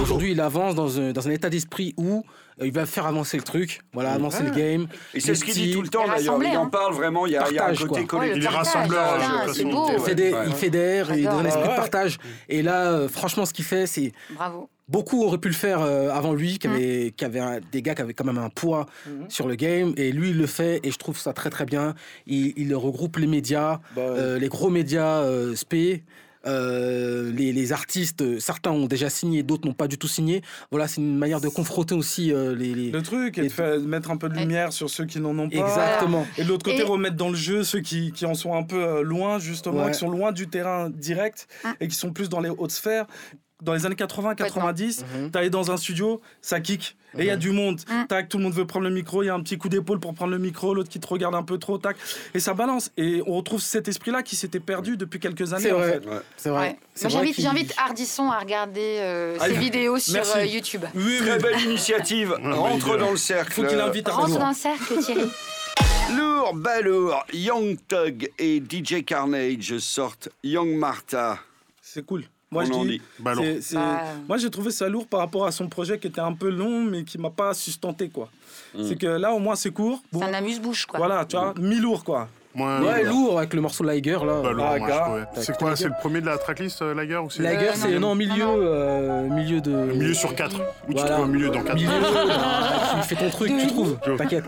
[0.00, 2.24] Aujourd'hui, il avance dans un, dans un état d'esprit où
[2.60, 4.86] euh, il va faire avancer le truc, voilà, avancer le game.
[5.14, 6.38] Et c'est ce qu'il dit tout le temps d'ailleurs.
[6.42, 7.26] Il en parle vraiment.
[7.26, 8.36] Il y a, il y a un Partage, côté collectif.
[8.36, 9.18] le Il est partage, rassembleur.
[9.96, 10.00] Il
[10.54, 11.18] fédère, Ouais.
[11.18, 12.18] il, donne un esprit de partage.
[12.48, 14.68] Et là, euh, franchement, ce qu'il fait, c'est Bravo.
[14.88, 16.58] beaucoup auraient pu le faire euh, avant lui, Mmh.
[16.58, 18.86] qui avait, qui avait un- des gars qui avaient quand même un poids
[19.28, 19.92] sur le game.
[19.96, 21.94] Et lui, il le fait, et je trouve ça très très bien.
[22.26, 26.04] Il, il regroupe les médias, Bah, euh, les gros médias euh, spé.
[26.46, 30.42] Euh, les, les artistes, euh, certains ont déjà signé, d'autres n'ont pas du tout signé.
[30.70, 33.80] Voilà, c'est une manière de confronter aussi euh, les, les- Le truc, et de faire-
[33.80, 35.56] mettre un peu de lumière sur ceux qui n'en ont pas.
[35.56, 36.26] Exactement.
[36.38, 38.62] Et de l'autre côté, Et- remettre dans le jeu ceux qui, qui en sont un
[38.62, 39.92] peu loin, justement, Ouais.
[39.92, 41.74] qui sont loin du terrain direct Hum.
[41.80, 43.06] et qui sont plus dans les hautes sphères.
[43.64, 46.96] Dans les années 80-90, t'allais dans un studio, ça kick.
[47.16, 47.80] Et il y a du monde.
[47.88, 48.06] Hum.
[48.08, 49.22] Tac, tout le monde veut prendre le micro.
[49.22, 51.34] Il y a un petit coup d'épaule pour prendre le micro, l'autre qui te regarde
[51.36, 51.96] un peu trop, tac.
[52.34, 52.90] Et ça balance.
[52.96, 55.62] Et on retrouve cet esprit-là qui s'était perdu depuis quelques années.
[55.62, 55.92] C'est en vrai.
[55.92, 56.02] fait.
[56.36, 56.56] C'est Ouais.
[56.56, 56.78] vrai.
[57.08, 60.38] J'invite, j'invite Ardisson à regarder euh, Ah, ses vidéos sur Merci.
[60.38, 60.84] euh, YouTube.
[60.96, 62.36] Oui, Très belle initiative.
[62.42, 63.52] Rentre dans le cercle.
[63.52, 65.30] Faut qu'il invite à Rentre dans le cercle, Thierry.
[66.16, 71.38] Lourd, balourd, Young Thug et DJ Carnage sortent Young Martha.
[71.80, 72.24] C'est cool.
[72.54, 73.02] Moi, On je en dis, dit.
[73.18, 76.06] Bah, c'est- c'est- Bah, moi, j'ai trouvé ça lourd par rapport à son projet qui
[76.06, 78.28] était un peu long, mais qui m'a pas sustenté, quoi.
[78.76, 78.84] Mm.
[78.88, 80.00] C'est que là, au moins, c'est court.
[80.12, 80.98] Bon, C'est un amuse-bouche, quoi.
[80.98, 82.28] voilà, tu vois, mi-lourd, quoi.
[82.56, 84.40] Moi, Ouais, ouais, lourd avec le morceau Liger là.
[84.40, 85.00] bah, lourd, Ah, moi, je gars.
[85.00, 85.24] trouvais.
[85.44, 87.92] C'est quoi C'est le premier de la tracklist, euh, Lager ou c'est Liger, Euh, c'est
[87.98, 88.10] non.
[88.10, 89.70] non, milieu, euh, milieu de.
[89.72, 90.54] Milieu sur 4.
[90.88, 91.16] Ou tu Voilà.
[91.18, 91.88] mets au milieu dans 4 Milieu,
[92.28, 93.98] bah, tu fais ton truc, tu trouves.
[94.16, 94.44] T'inquiète.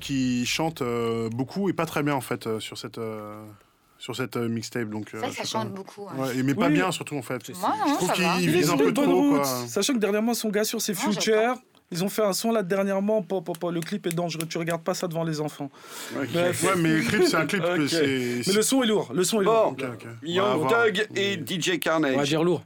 [0.00, 3.42] Qu'il chante euh, beaucoup et pas très bien en fait euh, sur cette, euh,
[3.98, 4.88] sur cette euh, mixtape.
[4.88, 5.76] Donc, euh, Ça, ça chante pas.
[5.76, 6.06] beaucoup.
[6.08, 6.14] hein.
[6.18, 6.72] Ouais, mais pas Oui.
[6.74, 7.46] bien surtout en fait.
[7.48, 9.20] Ouais, je trouve qu'il Il est vise un peu bonne trop.
[9.30, 9.36] route.
[9.42, 9.66] Quoi.
[9.68, 11.54] Sachant que dernièrement, son gars sur ses Non, Future,
[11.92, 13.20] ils ont fait un son là dernièrement.
[13.22, 14.46] Pop, pop, pop, le clip est dangereux.
[14.48, 15.70] Tu regardes pas ça devant les enfants.
[16.32, 16.62] Bref.
[16.64, 17.62] Ouais, mais le clip, c'est un clip.
[17.78, 17.88] Ok.
[17.88, 19.10] c'est- Mais le son est lourd.
[19.14, 19.74] Le son est lourd.
[19.76, 20.06] Bon, Ok, ok.
[20.22, 20.68] Young.
[20.68, 22.14] Thug et DJ Carnage.
[22.14, 22.62] On va dire lourd.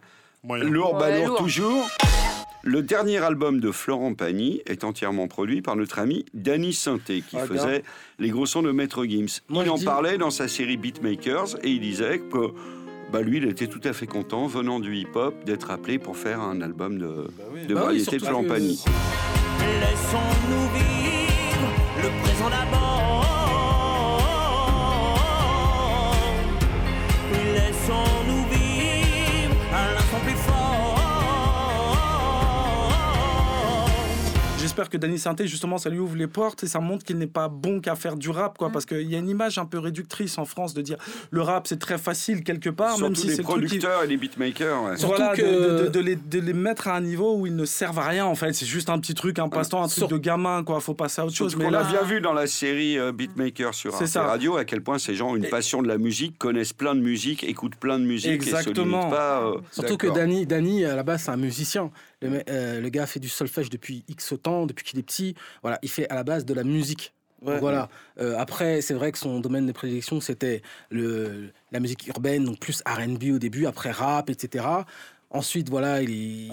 [0.46, 1.38] Lourd, balourd lourd.
[1.38, 1.88] toujours.
[2.66, 7.36] Le dernier album de Florent Pagny est entièrement produit par notre ami Danny Sainté, qui
[7.36, 7.82] Ah, faisait
[8.18, 9.40] les gros sons de Maître Gims.
[9.50, 12.52] Moi, il en dis- parlait dans sa série Beatmakers et il disait que
[13.12, 16.40] bah, lui, il était tout à fait content, venant du hip-hop, d'être appelé pour faire
[16.40, 18.82] un album de, de Bah oui, variété de Florent Pagny.
[19.60, 21.68] Laissons-nous vivre
[22.02, 23.26] le présent d'abord.
[27.54, 30.63] Laissons-nous vivre à l'instant plus fort.
[34.74, 37.28] J'espère que Danny Sainté, justement, ça lui ouvre les portes et ça montre qu'il n'est
[37.28, 38.58] pas bon qu'à faire du rap, Mm.
[38.58, 38.70] quoi.
[38.70, 40.96] Parce qu'il y a une image un peu réductrice en France de dire
[41.30, 43.66] le rap, c'est très facile quelque part, Surtout même si les c'est le truc qui-
[43.78, 44.82] producteurs et les beatmakers.
[44.82, 44.96] ouais.
[44.96, 47.54] Surtout voilà, que- de, de- de les, de les mettre à un niveau où ils
[47.54, 48.52] ne servent à rien en fait.
[48.52, 50.80] C'est juste un petit truc, un passe-temps, un truc Sur- de gamin quoi.
[50.80, 51.54] Faut passer à autre chose.
[51.54, 54.12] Mais qu'on a là, bien vu dans la série euh, Beatmaker sur Arte.
[54.16, 57.00] Radio à quel point ces gens ont une passion de la musique, connaissent plein de
[57.00, 58.98] musique, écoutent plein de musique et se Exactement.
[59.02, 59.40] limitent pas.
[59.44, 60.08] euh, Surtout que.
[60.08, 61.92] Danny, Danny, à la base, c'est un musicien.
[62.22, 65.34] Le, euh, le gars fait du solfège depuis X temps, depuis qu'il est petit.
[65.62, 67.12] Voilà, il fait à la base de la musique.
[67.42, 67.58] Ouais.
[67.58, 67.90] Voilà.
[68.20, 72.58] Euh, après, c'est vrai que son domaine de prédilection, c'était le, la musique urbaine, donc
[72.58, 74.64] plus R&B au début, après rap, etc.
[75.30, 76.50] Ensuite, voilà, il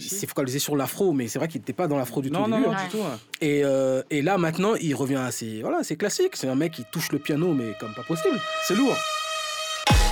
[0.00, 2.48] s'est- focalisé sur l'afro, mais c'est vrai qu'il n'était pas dans l'afro du tout non,
[2.48, 2.62] début.
[2.68, 2.84] non, hein.
[2.84, 3.02] du tout.
[3.40, 6.34] Et, euh, et là, maintenant, il revient à ses, voilà, c'est classique.
[6.34, 8.38] C'est un mec qui touche le piano, mais comme pas possible.
[8.66, 8.96] C'est lourd.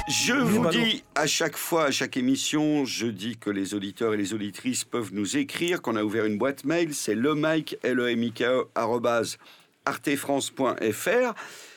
[0.06, 4.12] Je vous bah dis à chaque fois, à chaque émission, je dis que les auditeurs
[4.12, 7.78] et les auditrices peuvent nous écrire, qu'on a ouvert une boîte mail, c'est le Mike,
[7.82, 9.38] l e m i k e arrobase,
[9.86, 11.34] artefrance.fr.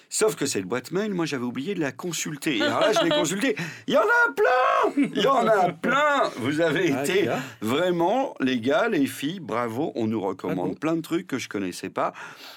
[0.09, 2.57] Sauf que cette boîte mail, moi j'avais oublié de la consulter.
[2.57, 3.55] Et alors là, je l'ai consultée.
[3.87, 7.39] Il y en a plein Il y en a plein Vous avez Ah, été gars.
[7.61, 9.91] vraiment, les gars, les filles, bravo.
[9.95, 12.13] On nous Ah recommande bon plein de trucs que je connaissais pas.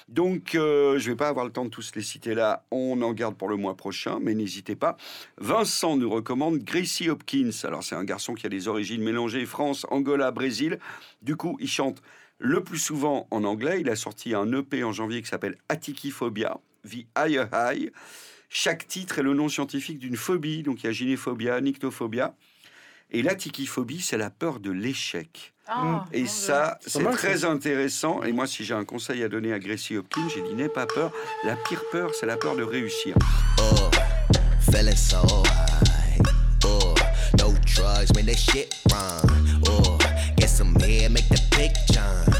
[0.07, 2.65] Donc, euh, je vais pas avoir le temps de tous les citer là.
[2.71, 4.95] On en garde pour le mois prochain, mais n'hésitez pas.
[5.37, 7.49] Vincent nous recommande Gracie Hopkins.
[7.65, 10.79] Alors, c'est un garçon qui a des origines mélangées France, Angola, Brésil.
[11.21, 12.01] Du coup, il chante
[12.39, 13.81] le plus souvent en anglais.
[13.81, 17.91] Il a sorti un EP en janvier qui s'appelle Atikiphobia, The Higher High.
[18.49, 20.63] Chaque titre est le nom scientifique d'une phobie.
[20.63, 22.35] Donc, il y a gynéphobia, nyctophobia.
[23.11, 25.53] Et l'atikiphobie, c'est la peur de l'échec.
[25.67, 28.23] Ah, Et mon ça, C'est très intéressant.
[28.23, 30.85] Et moi, si j'ai un conseil à donner à Gracie Hopkins, j'ai dit n'aie pas
[30.85, 31.11] peur.
[31.43, 33.15] La pire peur, c'est la peur de réussir.
[33.59, 33.89] Oh,
[34.71, 36.21] feeling so high.
[36.65, 36.93] Oh,
[37.39, 39.61] no drugs, that shit run.
[39.67, 39.97] Oh,
[40.37, 42.30] get some hair, make the big John.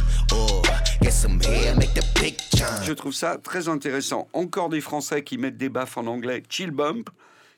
[1.21, 2.83] Get some hair, make the big John.
[2.83, 4.27] Je trouve ça très intéressant.
[4.33, 6.41] Encore des Français qui mettent des baffes en anglais.
[6.49, 7.09] Chill Bump,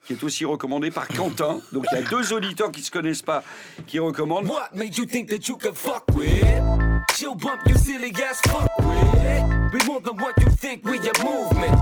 [0.05, 1.61] qui est aussi recommandé par Quentin.
[1.71, 3.41] Donc il y a deux auditeurs qui se connaissent pas
[3.87, 4.47] qui recommandent.
[4.47, 6.43] What made you think that you could fuck with?
[7.15, 9.73] She'll bump you silly ass fuck with.
[9.73, 11.79] We more than what you think with your movement.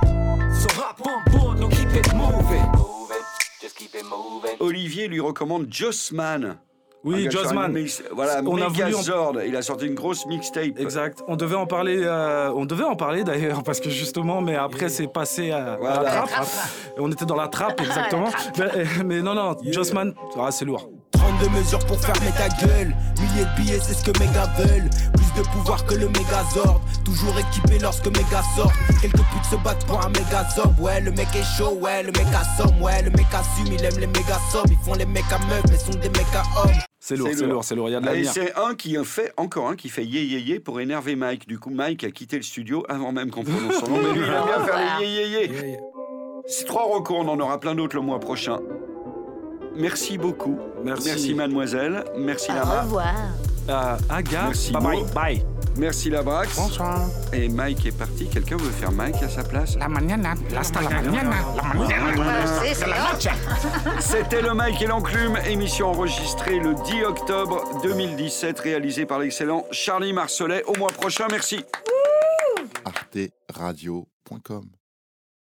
[0.54, 2.64] So hop on board, don't keep it moving.
[2.76, 3.24] Move it,
[3.60, 4.56] just keep it moving.
[4.60, 6.60] Olivier lui recommande Jossman.
[7.04, 7.28] Oui,
[7.70, 8.94] mix- Voilà, On a voulu.
[9.48, 10.78] Il a sorti une grosse mixtape.
[10.78, 11.24] Exact.
[11.28, 12.02] On devait en parler.
[12.04, 15.98] euh, on devait en parler d'ailleurs parce que justement, mais après c'est passé à, la
[16.04, 16.30] trappe.
[16.98, 18.30] Et on était dans la trappe exactement.
[18.58, 20.90] mais, mais non, non, Jossman, ah, c'est lourd.
[21.12, 22.96] 32 mesures pour fermer ta gueule.
[23.20, 24.90] Milliers de billets, c'est ce que méga veulent.
[25.14, 26.82] Plus de pouvoir que le Megazord.
[27.06, 28.72] Toujours équipé lorsque méga sort.
[29.02, 30.74] Quelques putes se battent pour un Megazord.
[30.80, 32.82] Ouais, le mec est chaud, ouais, le mec assomme.
[32.82, 34.66] Ouais, le mec assume, il aime les méga sommes.
[34.70, 36.72] Ils font les mecs à meufs, mais sont des mecs à hommes.
[37.04, 37.90] C'est lourd, c'est lourd, c'est lourd.
[37.90, 38.32] Il y a de Et l'avenir.
[38.32, 41.48] c'est un qui fait, encore un qui fait yé yé yé pour énerver Mike.
[41.48, 43.98] Du coup, Mike a quitté le studio avant même qu'on prononce son nom.
[43.98, 45.78] Mais lui, il aime bien faire les yé yé yé.
[46.46, 48.60] C'est trois recours, on en aura plein d'autres le mois prochain.
[49.76, 50.60] Merci beaucoup.
[50.84, 51.34] Merci.
[51.34, 52.04] mademoiselle.
[52.18, 52.82] Merci Au Lama.
[52.84, 53.06] revoir.
[53.70, 55.04] Euh, Aga, Merci, bye bye.
[55.16, 55.46] Bye.
[55.78, 56.56] Merci Labrax.
[56.56, 57.08] Bonsoir.
[57.34, 58.28] Et Mike est parti.
[58.28, 62.16] Quelqu'un veut faire Mike à sa place La mañana, hasta la mañana, la mañana.
[64.00, 70.14] C'était le Mike et l'enclume, émission enregistrée le 10 octobre 2017, réalisée par l'excellent Charlie
[70.14, 70.64] Marcelet.
[70.66, 71.64] Au mois prochain, merci.
[72.86, 74.81] arteradio.com